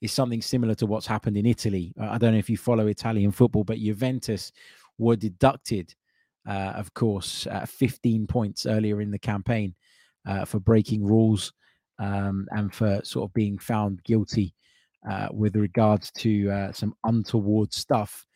[0.00, 1.94] is something similar to what's happened in Italy.
[2.00, 4.52] I don't know if you follow Italian football, but Juventus
[4.98, 5.94] were deducted,
[6.48, 9.74] uh, of course, uh, 15 points earlier in the campaign
[10.26, 11.52] uh, for breaking rules
[11.98, 14.54] um, and for sort of being found guilty
[15.08, 18.26] uh, with regards to uh, some untoward stuff.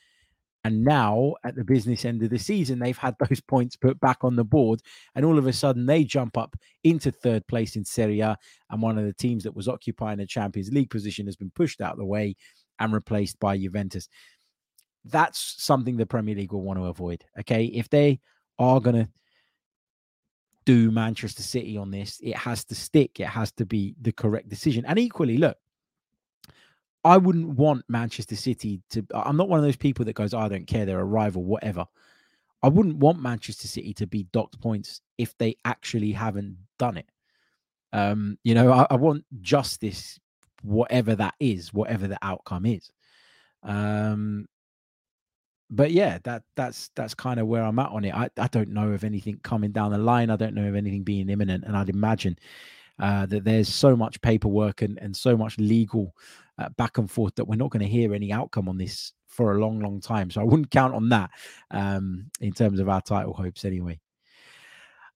[0.65, 4.19] And now, at the business end of the season, they've had those points put back
[4.23, 4.83] on the board,
[5.15, 8.37] and all of a sudden they jump up into third place in Serie A.
[8.71, 11.81] And one of the teams that was occupying a Champions League position has been pushed
[11.81, 12.37] out of the way
[12.79, 14.09] and replaced by Juventus.
[15.05, 17.25] That's something the Premier League will want to avoid.
[17.41, 17.67] Okay.
[17.67, 18.21] If they
[18.59, 19.09] are going to
[20.65, 24.49] do Manchester City on this, it has to stick, it has to be the correct
[24.49, 24.85] decision.
[24.85, 25.57] And equally, look,
[27.05, 29.05] I wouldn't want Manchester City to.
[29.15, 31.45] I'm not one of those people that goes, oh, I don't care, they're a rival,
[31.45, 31.87] whatever.
[32.63, 37.07] I wouldn't want Manchester City to be docked points if they actually haven't done it.
[37.93, 40.19] Um, you know, I, I want justice,
[40.63, 42.91] whatever that is, whatever the outcome is.
[43.63, 44.47] Um,
[45.71, 48.15] but yeah, that that's that's kind of where I'm at on it.
[48.15, 50.31] I, I don't know of anything coming down the line.
[50.31, 52.39] I don't know of anything being imminent, and I'd imagine
[52.99, 56.15] uh, that there's so much paperwork and and so much legal
[56.59, 59.55] uh, back and forth that we're not going to hear any outcome on this for
[59.55, 60.31] a long, long time.
[60.31, 61.31] So I wouldn't count on that
[61.71, 64.01] um, in terms of our title hopes, anyway.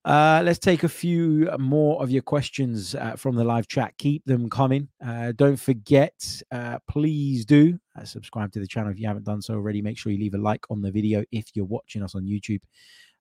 [0.05, 3.97] Uh, let's take a few more of your questions uh, from the live chat.
[3.99, 4.89] Keep them coming.
[5.05, 9.41] Uh, don't forget, uh, please do uh, subscribe to the channel if you haven't done
[9.43, 9.81] so already.
[9.81, 12.61] Make sure you leave a like on the video if you're watching us on YouTube.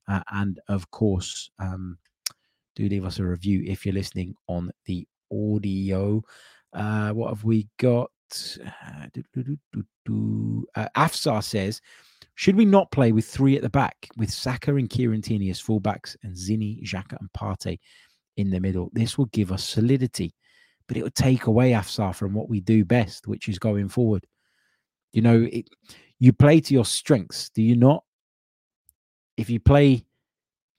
[0.08, 1.98] Uh, and of course, um,
[2.82, 6.22] do leave us a review if you're listening on the audio.
[6.74, 8.10] Uh, what have we got?
[8.66, 9.08] Uh,
[10.76, 11.82] uh, Afsar says,
[12.36, 15.62] should we not play with three at the back with Saka and Kieran Tierney as
[15.62, 17.78] fullbacks and Zinni, Xhaka, and Partey
[18.38, 18.90] in the middle?
[18.94, 20.34] This will give us solidity,
[20.88, 24.26] but it would take away Afsar from what we do best, which is going forward.
[25.14, 25.68] You know, it,
[26.20, 28.04] you play to your strengths, do you not?
[29.38, 30.06] If you play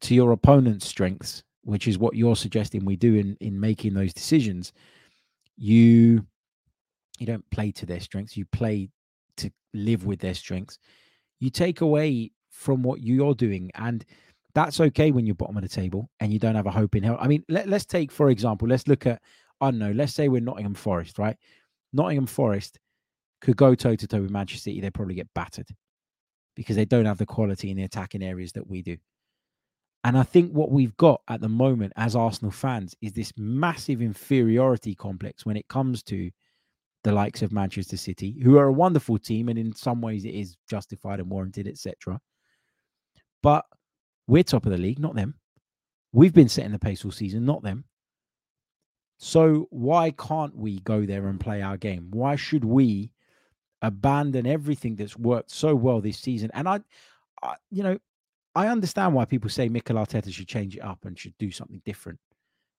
[0.00, 4.12] to your opponent's strengths, which is what you're suggesting we do in, in making those
[4.12, 4.72] decisions,
[5.56, 6.26] you
[7.18, 8.88] you don't play to their strengths, you play
[9.36, 10.78] to live with their strengths
[11.42, 13.68] you take away from what you're doing.
[13.74, 14.04] And
[14.54, 17.02] that's okay when you're bottom of the table and you don't have a hope in
[17.02, 17.18] hell.
[17.20, 19.20] I mean, let, us take, for example, let's look at,
[19.60, 21.36] I don't know, let's say we're Nottingham Forest, right?
[21.92, 22.78] Nottingham Forest
[23.40, 24.80] could go toe to toe with Manchester City.
[24.80, 25.66] They probably get battered
[26.54, 28.96] because they don't have the quality in the attacking areas that we do.
[30.05, 34.03] And I think what we've got at the moment as Arsenal fans is this massive
[34.03, 36.30] inferiority complex when it comes to
[37.05, 40.34] the likes of Manchester City, who are a wonderful team, and in some ways it
[40.34, 42.20] is justified and warranted, etc.
[43.42, 43.64] But
[44.26, 45.34] we're top of the league, not them.
[46.12, 47.84] We've been setting the pace all season, not them.
[49.18, 52.09] So why can't we go there and play our game?
[52.11, 53.12] Why should we
[53.80, 56.50] abandon everything that's worked so well this season?
[56.55, 56.80] And I,
[57.42, 57.98] I you know,
[58.55, 61.80] I understand why people say Mikel Arteta should change it up and should do something
[61.84, 62.18] different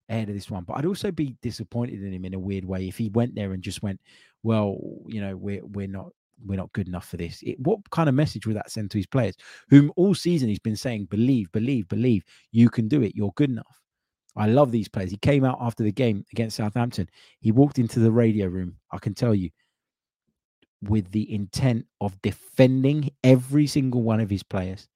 [0.09, 0.63] ahead of this one.
[0.63, 3.53] But I'd also be disappointed in him in a weird way if he went there
[3.53, 3.99] and just went,
[4.43, 6.09] "Well, you know, we're we're not
[6.45, 8.97] we're not good enough for this." It, what kind of message would that send to
[8.99, 9.35] his players,
[9.69, 12.23] whom all season he's been saying, "Believe, believe, believe.
[12.51, 13.15] You can do it.
[13.15, 13.81] You're good enough."
[14.35, 15.11] I love these players.
[15.11, 17.07] He came out after the game against Southampton.
[17.39, 18.77] He walked into the radio room.
[18.91, 19.49] I can tell you.
[20.81, 24.89] With the intent of defending every single one of his players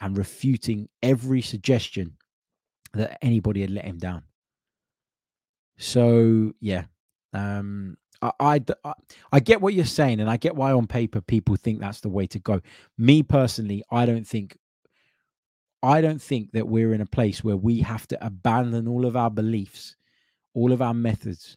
[0.00, 2.16] and refuting every suggestion
[2.94, 4.22] that anybody had let him down.
[5.78, 6.84] So yeah,
[7.32, 8.92] um, I, I,
[9.32, 12.08] I get what you're saying, and I get why on paper people think that's the
[12.08, 12.60] way to go.
[12.98, 14.58] Me personally, I don't think
[15.82, 19.16] I don't think that we're in a place where we have to abandon all of
[19.16, 19.96] our beliefs,
[20.52, 21.56] all of our methods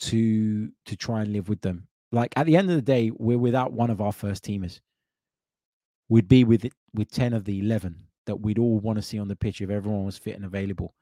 [0.00, 1.88] to to try and live with them.
[2.10, 4.80] Like at the end of the day, we're without one of our first teamers.
[6.08, 9.28] We'd be with with 10 of the 11 that we'd all want to see on
[9.28, 10.94] the pitch if everyone was fit and available.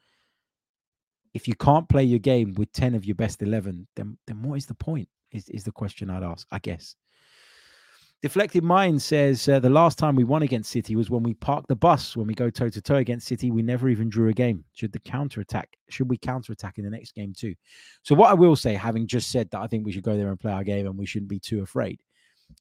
[1.35, 4.57] If you can't play your game with 10 of your best 11 then then what
[4.57, 6.97] is the point is, is the question i'd ask i guess.
[8.23, 11.69] Deflected mind says uh, the last time we won against city was when we parked
[11.69, 12.17] the bus.
[12.17, 14.65] When we go toe to toe against city we never even drew a game.
[14.73, 17.55] Should the counter attack should we counter attack in the next game too?
[18.03, 20.31] So what i will say having just said that i think we should go there
[20.31, 22.01] and play our game and we shouldn't be too afraid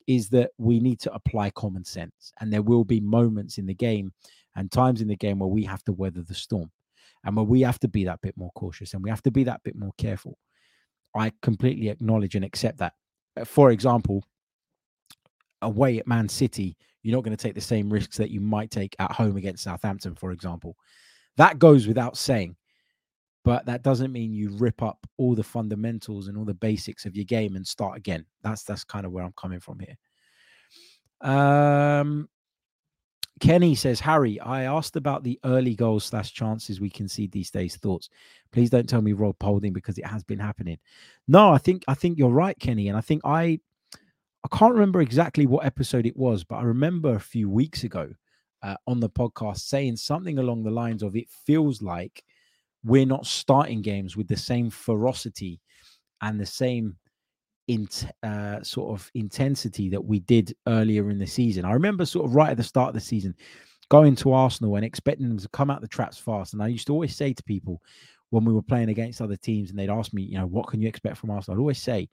[0.08, 3.74] is that we need to apply common sense and there will be moments in the
[3.74, 4.12] game
[4.56, 6.72] and times in the game where we have to weather the storm
[7.24, 9.44] and where we have to be that bit more cautious and we have to be
[9.44, 10.38] that bit more careful.
[11.16, 12.94] I completely acknowledge and accept that.
[13.38, 14.24] Uh, for example,
[15.62, 18.72] away at Man City, you're not going to take the same risks that you might
[18.72, 20.76] take at home against Southampton, for example.
[21.38, 22.56] That goes without saying.
[23.46, 27.16] But that doesn't mean you rip up all the fundamentals and all the basics of
[27.16, 28.26] your game and start again.
[28.42, 29.96] That's that's kind of where I'm coming from here.
[31.22, 32.28] Um,
[33.40, 37.76] Kenny says, Harry, I asked about the early goals slash chances we concede these days.
[37.76, 38.10] Thoughts?
[38.52, 40.80] Please don't tell me Rob Holding because it has been happening.
[41.28, 43.60] No, I think I think you're right, Kenny, and I think I
[43.94, 48.12] I can't remember exactly what episode it was, but I remember a few weeks ago
[48.64, 52.24] uh, on the podcast saying something along the lines of, "It feels like
[52.86, 55.60] we're not starting games with the same ferocity
[56.22, 56.96] and the same
[57.68, 57.90] in
[58.22, 61.66] uh, sort of intensity that we did earlier in the season.
[61.66, 63.36] I remember sort of right at the start of the season
[63.90, 66.54] going to Arsenal and expecting them to come out the traps fast.
[66.54, 67.82] And I used to always say to people
[68.30, 70.82] when we were playing against other teams and they'd ask me, you know, what can
[70.82, 71.58] you expect from Arsenal?
[71.58, 72.08] I'd always say,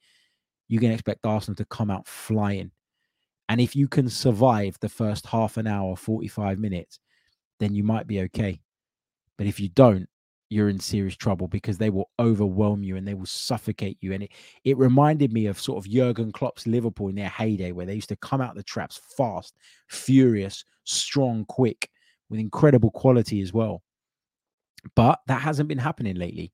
[0.69, 2.71] you can expect Arsenal to come out flying.
[3.49, 6.99] And if you can survive the first half an hour, 45 minutes,
[7.61, 8.61] then you might be okay.
[9.37, 10.09] But if you don't,
[10.53, 14.13] you're in serious trouble because they will overwhelm you and they will suffocate you.
[14.13, 14.33] And it,
[14.65, 18.11] it reminded me of sort of Jurgen Klopp's Liverpool in their heyday, where they used
[18.11, 19.55] to come out the traps fast,
[19.89, 21.89] furious, strong, quick,
[22.29, 23.83] with incredible quality as well.
[24.95, 26.53] But that hasn't been happening lately,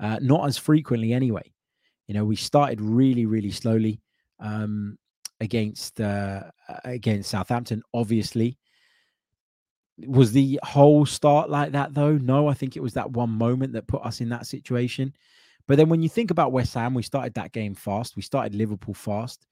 [0.00, 1.52] uh, not as frequently anyway.
[2.08, 4.00] You know, we started really, really slowly
[4.40, 4.98] um,
[5.40, 6.42] against uh,
[6.84, 8.58] against Southampton, obviously
[10.04, 12.12] was the whole start like that though?
[12.12, 15.14] No, I think it was that one moment that put us in that situation.
[15.66, 18.16] But then when you think about West Ham, we started that game fast.
[18.16, 19.46] We started Liverpool fast.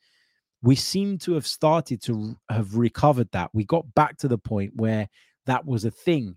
[0.63, 3.51] We seem to have started to have recovered that.
[3.53, 5.09] We got back to the point where
[5.47, 6.37] that was a thing.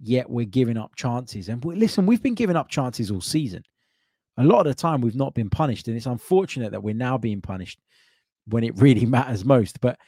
[0.00, 1.48] Yet we're giving up chances.
[1.48, 3.64] And we, listen, we've been giving up chances all season.
[4.36, 5.88] A lot of the time we've not been punished.
[5.88, 7.80] And it's unfortunate that we're now being punished
[8.46, 9.80] when it really matters most.
[9.80, 9.98] But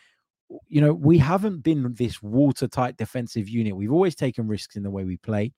[0.68, 3.76] you know, we haven't been this watertight defensive unit.
[3.76, 5.52] We've always taken risks in the way we play.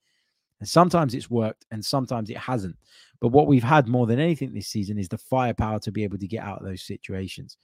[0.60, 2.76] And sometimes it's worked and sometimes it hasn't.
[3.20, 6.18] But what we've had more than anything this season is the firepower to be able
[6.18, 7.56] to get out of those situations.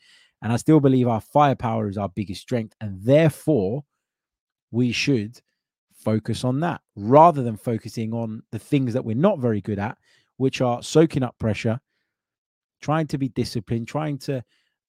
[0.42, 2.74] And I still believe our firepower is our biggest strength.
[2.80, 3.84] And therefore,
[4.70, 5.40] we should
[5.94, 9.96] focus on that rather than focusing on the things that we're not very good at,
[10.36, 11.80] which are soaking up pressure,
[12.80, 14.44] trying to be disciplined, trying to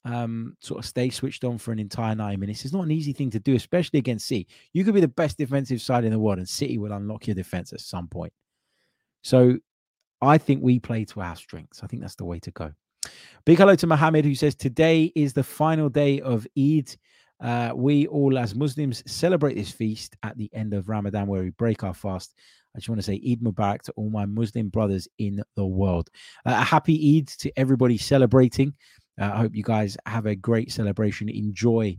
[0.05, 2.63] um, sort of stay switched on for an entire 90 minutes.
[2.63, 4.47] It's not an easy thing to do, especially against City.
[4.71, 7.35] You could be the best defensive side in the world, and City will unlock your
[7.35, 8.31] defense at some point.
[9.23, 9.57] So
[10.21, 11.83] I think we play to our strengths.
[11.83, 12.71] I think that's the way to go.
[13.45, 16.95] Big hello to Mohammed, who says today is the final day of Eid.
[17.41, 21.49] Uh, we all, as Muslims, celebrate this feast at the end of Ramadan, where we
[21.49, 22.33] break our fast.
[22.75, 26.09] I just want to say Eid Mubarak to all my Muslim brothers in the world.
[26.45, 28.73] Uh, a happy Eid to everybody celebrating.
[29.19, 31.29] Uh, I hope you guys have a great celebration.
[31.29, 31.97] Enjoy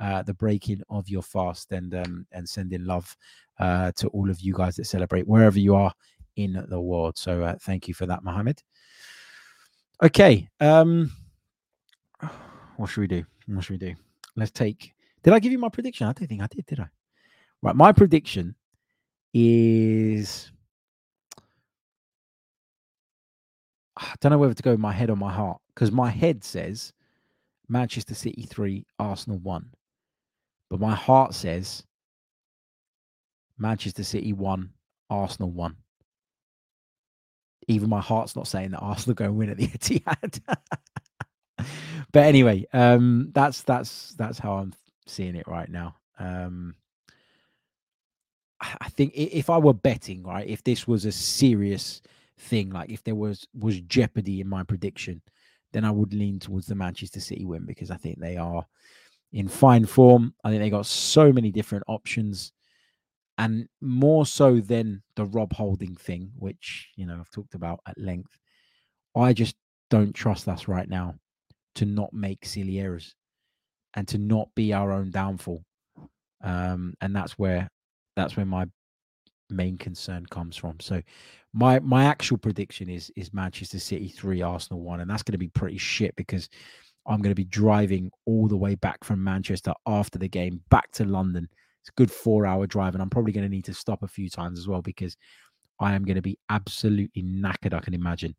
[0.00, 3.16] uh, the breaking of your fast and um, and sending love
[3.58, 5.92] uh, to all of you guys that celebrate wherever you are
[6.36, 7.18] in the world.
[7.18, 8.62] So uh, thank you for that, Mohammed.
[10.02, 11.10] Okay, um,
[12.76, 13.24] what should we do?
[13.46, 13.94] What should we do?
[14.36, 14.94] Let's take.
[15.24, 16.06] Did I give you my prediction?
[16.06, 16.66] I don't think I did.
[16.66, 16.86] Did I?
[17.62, 18.54] Right, my prediction
[19.34, 20.52] is.
[23.96, 26.42] I don't know whether to go with my head or my heart because my head
[26.42, 26.92] says
[27.68, 29.64] Manchester City 3, Arsenal 1.
[30.68, 31.84] But my heart says
[33.58, 34.70] Manchester City 1,
[35.08, 35.76] Arsenal 1.
[37.68, 40.40] Even my heart's not saying that Arsenal go and win at the Etihad.
[42.12, 44.72] but anyway, um, that's that's that's how I'm
[45.06, 45.94] seeing it right now.
[46.18, 46.74] Um,
[48.60, 52.02] I think if I were betting, right, if this was a serious
[52.36, 55.22] thing, like if there was was jeopardy in my prediction,
[55.72, 58.64] then I would lean towards the Manchester City win because I think they are
[59.32, 60.34] in fine form.
[60.44, 62.52] I think they got so many different options,
[63.36, 67.98] and more so than the Rob Holding thing, which you know I've talked about at
[67.98, 68.38] length.
[69.16, 69.56] I just
[69.90, 71.14] don't trust us right now
[71.76, 73.14] to not make silly errors
[73.94, 75.64] and to not be our own downfall.
[76.42, 77.68] Um, and that's where
[78.16, 78.66] that's where my
[79.50, 80.78] main concern comes from.
[80.80, 81.02] So
[81.52, 85.38] my my actual prediction is is Manchester City three, Arsenal one, and that's going to
[85.38, 86.48] be pretty shit because
[87.06, 90.92] I'm going to be driving all the way back from Manchester after the game back
[90.92, 91.48] to London.
[91.80, 94.08] It's a good four hour drive, and I'm probably going to need to stop a
[94.08, 95.16] few times as well because
[95.80, 97.72] I am going to be absolutely knackered.
[97.72, 98.34] I can imagine.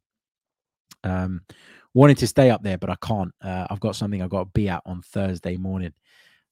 [1.04, 1.42] Um,
[1.94, 3.34] wanting to stay up there, but I can't.
[3.42, 5.94] Uh, I've got something I've got to be at on Thursday morning.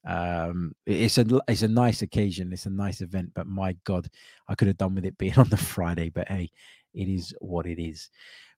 [0.08, 2.54] Um, it's a it's a nice occasion.
[2.54, 4.08] It's a nice event, but my God,
[4.48, 6.10] I could have done with it being on the Friday.
[6.10, 6.50] But hey,
[6.94, 8.10] it is what it is.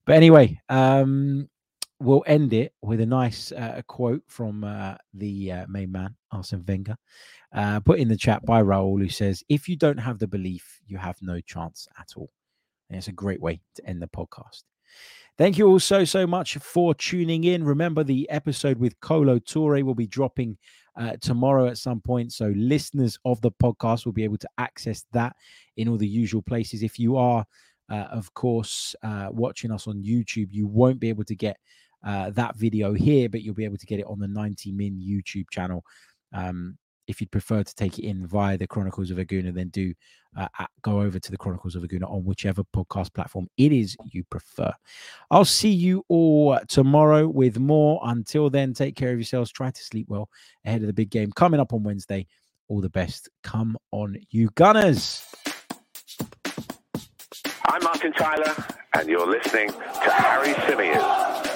[0.06, 1.50] But anyway, um,
[2.00, 6.64] we'll end it with a nice uh, quote from uh, the uh, main man, Arsene
[6.68, 6.98] Wenger,
[7.54, 10.80] uh, put in the chat by Raul, who says, "If you don't have the belief,
[10.86, 12.30] you have no chance at all."
[12.90, 14.64] And it's a great way to end the podcast.
[15.38, 17.64] Thank you all so, so much for tuning in.
[17.64, 20.58] Remember, the episode with Kolo Toure will be dropping
[20.98, 22.32] uh, tomorrow at some point.
[22.34, 25.36] So, listeners of the podcast will be able to access that
[25.78, 26.84] in all the usual places.
[26.84, 27.46] If you are,
[27.90, 31.58] uh, of course, uh, watching us on YouTube, you won't be able to get
[32.04, 35.00] uh, that video here, but you'll be able to get it on the 90 Min
[35.00, 35.84] YouTube channel.
[36.34, 36.78] Um,
[37.10, 39.94] if you'd prefer to take it in via the Chronicles of a Gooner, then do
[40.38, 40.48] uh,
[40.84, 44.24] go over to the Chronicles of a Gooner on whichever podcast platform it is you
[44.26, 44.72] prefer.
[45.32, 48.00] I'll see you all tomorrow with more.
[48.04, 49.52] Until then, take care of yourselves.
[49.52, 50.30] Try to sleep well
[50.66, 52.28] ahead of the big game coming up on Wednesday.
[52.68, 53.28] All the best.
[53.44, 55.26] Come on, you Gunners.
[57.66, 58.56] I'm Martin Tyler,
[58.94, 61.49] and you're listening to Harry Symeou.